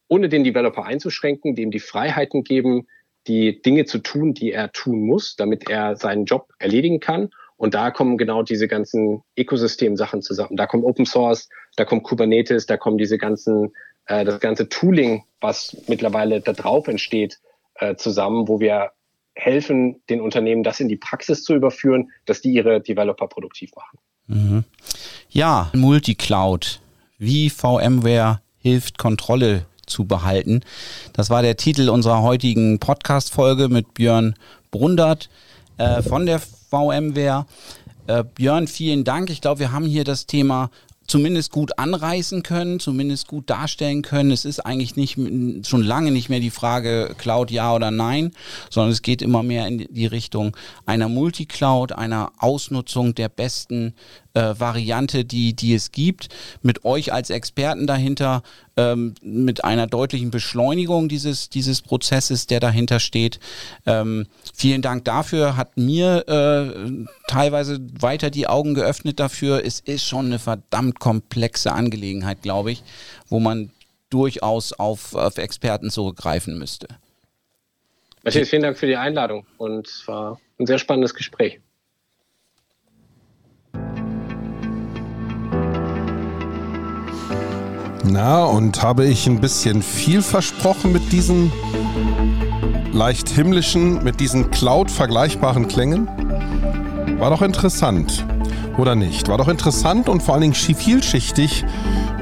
ohne 0.07 0.27
den 0.27 0.43
Developer 0.43 0.85
einzuschränken, 0.85 1.53
dem 1.53 1.69
die 1.69 1.79
Freiheiten 1.79 2.43
geben, 2.43 2.87
die 3.27 3.61
Dinge 3.61 3.85
zu 3.85 3.99
tun, 3.99 4.33
die 4.33 4.51
er 4.51 4.71
tun 4.71 5.05
muss, 5.05 5.35
damit 5.35 5.69
er 5.69 5.95
seinen 5.97 6.25
Job 6.25 6.49
erledigen 6.57 6.99
kann. 6.99 7.29
Und 7.57 7.73
da 7.73 7.91
kommen 7.91 8.17
genau 8.17 8.43
diese 8.43 8.67
ganzen 8.67 9.23
Ökosystem-Sachen 9.37 10.21
zusammen. 10.21 10.57
Da 10.57 10.65
kommt 10.65 10.83
Open 10.83 11.05
Source, 11.05 11.49
da 11.75 11.85
kommt 11.85 12.03
Kubernetes, 12.03 12.65
da 12.65 12.77
kommen 12.77 12.97
diese 12.97 13.17
ganzen, 13.17 13.73
äh, 14.05 14.25
das 14.25 14.39
ganze 14.39 14.69
Tooling, 14.69 15.23
was 15.39 15.77
mittlerweile 15.87 16.41
da 16.41 16.53
drauf 16.53 16.87
entsteht, 16.87 17.39
äh, 17.75 17.95
zusammen, 17.95 18.47
wo 18.47 18.59
wir 18.59 18.91
helfen, 19.35 20.01
den 20.09 20.21
Unternehmen 20.21 20.63
das 20.63 20.79
in 20.79 20.87
die 20.87 20.97
Praxis 20.97 21.43
zu 21.43 21.55
überführen, 21.55 22.11
dass 22.25 22.41
die 22.41 22.51
ihre 22.51 22.81
Developer 22.81 23.27
produktiv 23.27 23.71
machen. 23.75 23.99
Mhm. 24.27 24.63
Ja, 25.29 25.69
Multicloud, 25.73 26.79
wie 27.17 27.49
VMware 27.49 28.41
hilft, 28.57 28.97
Kontrolle 28.97 29.65
zu 29.85 30.05
behalten. 30.05 30.61
Das 31.13 31.29
war 31.29 31.41
der 31.41 31.57
Titel 31.57 31.89
unserer 31.89 32.21
heutigen 32.21 32.79
Podcast-Folge 32.79 33.67
mit 33.69 33.93
Björn 33.93 34.35
Brundert 34.71 35.29
äh, 35.77 36.01
von 36.01 36.25
der 36.25 36.41
VMware. 36.73 37.45
Äh, 38.07 38.23
Björn, 38.35 38.67
vielen 38.67 39.03
Dank. 39.03 39.29
Ich 39.29 39.41
glaube, 39.41 39.59
wir 39.59 39.71
haben 39.71 39.85
hier 39.85 40.03
das 40.03 40.25
Thema 40.25 40.71
zumindest 41.05 41.51
gut 41.51 41.77
anreißen 41.77 42.43
können, 42.43 42.79
zumindest 42.79 43.27
gut 43.27 43.49
darstellen 43.49 44.01
können. 44.01 44.31
Es 44.31 44.45
ist 44.45 44.59
eigentlich 44.61 44.95
nicht 44.95 45.17
schon 45.67 45.83
lange 45.83 46.11
nicht 46.11 46.29
mehr 46.29 46.39
die 46.39 46.49
Frage 46.49 47.13
Cloud 47.17 47.51
ja 47.51 47.75
oder 47.75 47.91
nein, 47.91 48.31
sondern 48.69 48.91
es 48.91 49.01
geht 49.01 49.21
immer 49.21 49.43
mehr 49.43 49.67
in 49.67 49.85
die 49.89 50.05
Richtung 50.05 50.55
einer 50.85 51.09
Multicloud, 51.09 51.91
einer 51.91 52.31
Ausnutzung 52.39 53.13
der 53.13 53.29
besten 53.29 53.93
äh, 54.33 54.53
Variante, 54.57 55.25
die, 55.25 55.55
die 55.55 55.73
es 55.73 55.91
gibt, 55.91 56.29
mit 56.61 56.85
euch 56.85 57.13
als 57.13 57.29
Experten 57.29 57.87
dahinter, 57.87 58.43
ähm, 58.75 59.13
mit 59.21 59.63
einer 59.63 59.87
deutlichen 59.87 60.31
Beschleunigung 60.31 61.09
dieses, 61.09 61.49
dieses 61.49 61.81
Prozesses, 61.81 62.47
der 62.47 62.59
dahinter 62.59 62.99
steht. 62.99 63.39
Ähm, 63.85 64.27
vielen 64.53 64.81
Dank 64.81 65.05
dafür, 65.05 65.55
hat 65.55 65.77
mir 65.77 66.27
äh, 66.27 67.05
teilweise 67.27 67.79
weiter 67.99 68.29
die 68.29 68.47
Augen 68.47 68.73
geöffnet 68.73 69.19
dafür. 69.19 69.63
Es 69.63 69.79
ist 69.79 70.05
schon 70.05 70.27
eine 70.27 70.39
verdammt 70.39 70.99
komplexe 70.99 71.71
Angelegenheit, 71.71 72.41
glaube 72.41 72.71
ich, 72.71 72.83
wo 73.29 73.39
man 73.39 73.71
durchaus 74.09 74.73
auf, 74.73 75.15
auf 75.15 75.37
Experten 75.37 75.89
zurückgreifen 75.89 76.57
müsste. 76.57 76.87
Matthias, 78.23 78.49
vielen 78.49 78.61
Dank 78.61 78.77
für 78.77 78.87
die 78.87 78.95
Einladung 78.95 79.45
und 79.57 79.87
es 79.87 80.07
war 80.07 80.39
ein 80.57 80.65
sehr 80.65 80.79
spannendes 80.79 81.13
Gespräch. 81.13 81.59
Na, 88.05 88.43
und 88.43 88.83
habe 88.83 89.05
ich 89.05 89.27
ein 89.27 89.39
bisschen 89.39 89.81
viel 89.81 90.21
versprochen 90.21 90.91
mit 90.91 91.13
diesen 91.13 91.53
leicht 92.91 93.29
himmlischen, 93.29 94.03
mit 94.03 94.19
diesen 94.19 94.51
Cloud-vergleichbaren 94.51 95.69
Klängen? 95.69 96.09
War 97.17 97.29
doch 97.29 97.41
interessant, 97.41 98.25
oder 98.77 98.95
nicht? 98.95 99.29
War 99.29 99.37
doch 99.37 99.47
interessant 99.47 100.09
und 100.09 100.21
vor 100.21 100.33
allen 100.33 100.41
Dingen 100.41 100.53
vielschichtig 100.53 101.63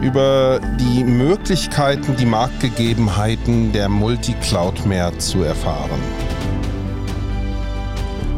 über 0.01 0.59
die 0.79 1.03
Möglichkeiten, 1.03 2.15
die 2.15 2.27
Marktgegebenheiten 2.27 3.71
der 3.71 3.89
Multi-Cloud 3.89 4.85
mehr 4.85 5.17
zu 5.17 5.41
erfahren. 5.41 5.99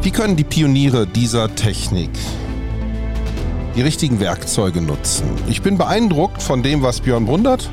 Wie 0.00 0.10
können 0.10 0.36
die 0.36 0.44
Pioniere 0.44 1.06
dieser 1.06 1.54
Technik 1.54 2.10
die 3.76 3.82
richtigen 3.82 4.20
Werkzeuge 4.20 4.80
nutzen. 4.80 5.24
Ich 5.48 5.62
bin 5.62 5.78
beeindruckt 5.78 6.42
von 6.42 6.62
dem, 6.62 6.82
was 6.82 7.00
Björn 7.00 7.26
Brundert 7.26 7.70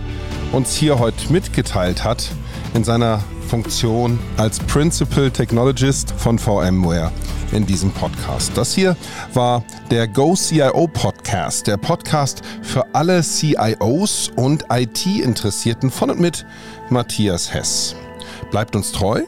uns 0.51 0.73
hier 0.73 0.99
heute 0.99 1.31
mitgeteilt 1.31 2.03
hat 2.03 2.29
in 2.73 2.83
seiner 2.83 3.23
Funktion 3.47 4.19
als 4.37 4.59
Principal 4.59 5.29
Technologist 5.29 6.13
von 6.17 6.39
VMware 6.39 7.11
in 7.51 7.65
diesem 7.65 7.91
Podcast. 7.91 8.51
Das 8.55 8.73
hier 8.73 8.95
war 9.33 9.63
der 9.89 10.07
Go 10.07 10.35
CIO 10.35 10.87
Podcast, 10.87 11.67
der 11.67 11.77
Podcast 11.77 12.41
für 12.61 12.85
alle 12.93 13.21
CIOs 13.21 14.31
und 14.35 14.65
IT-Interessierten 14.71 15.91
von 15.91 16.09
und 16.09 16.19
mit 16.19 16.45
Matthias 16.89 17.53
Hess. 17.53 17.95
Bleibt 18.51 18.75
uns 18.75 18.91
treu 18.91 19.23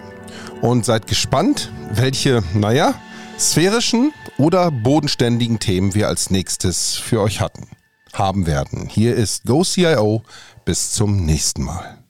und 0.61 0.85
seid 0.85 1.07
gespannt, 1.07 1.69
welche, 1.91 2.41
naja, 2.53 2.95
sphärischen 3.37 4.13
oder 4.37 4.71
bodenständigen 4.71 5.59
Themen 5.59 5.93
wir 5.93 6.07
als 6.07 6.29
nächstes 6.29 6.95
für 6.95 7.21
euch 7.21 7.41
hatten, 7.41 7.67
haben 8.13 8.45
werden. 8.45 8.87
Hier 8.87 9.15
ist 9.15 9.45
GoCIO. 9.45 10.23
Bis 10.65 10.91
zum 10.91 11.25
nächsten 11.25 11.63
Mal. 11.63 12.02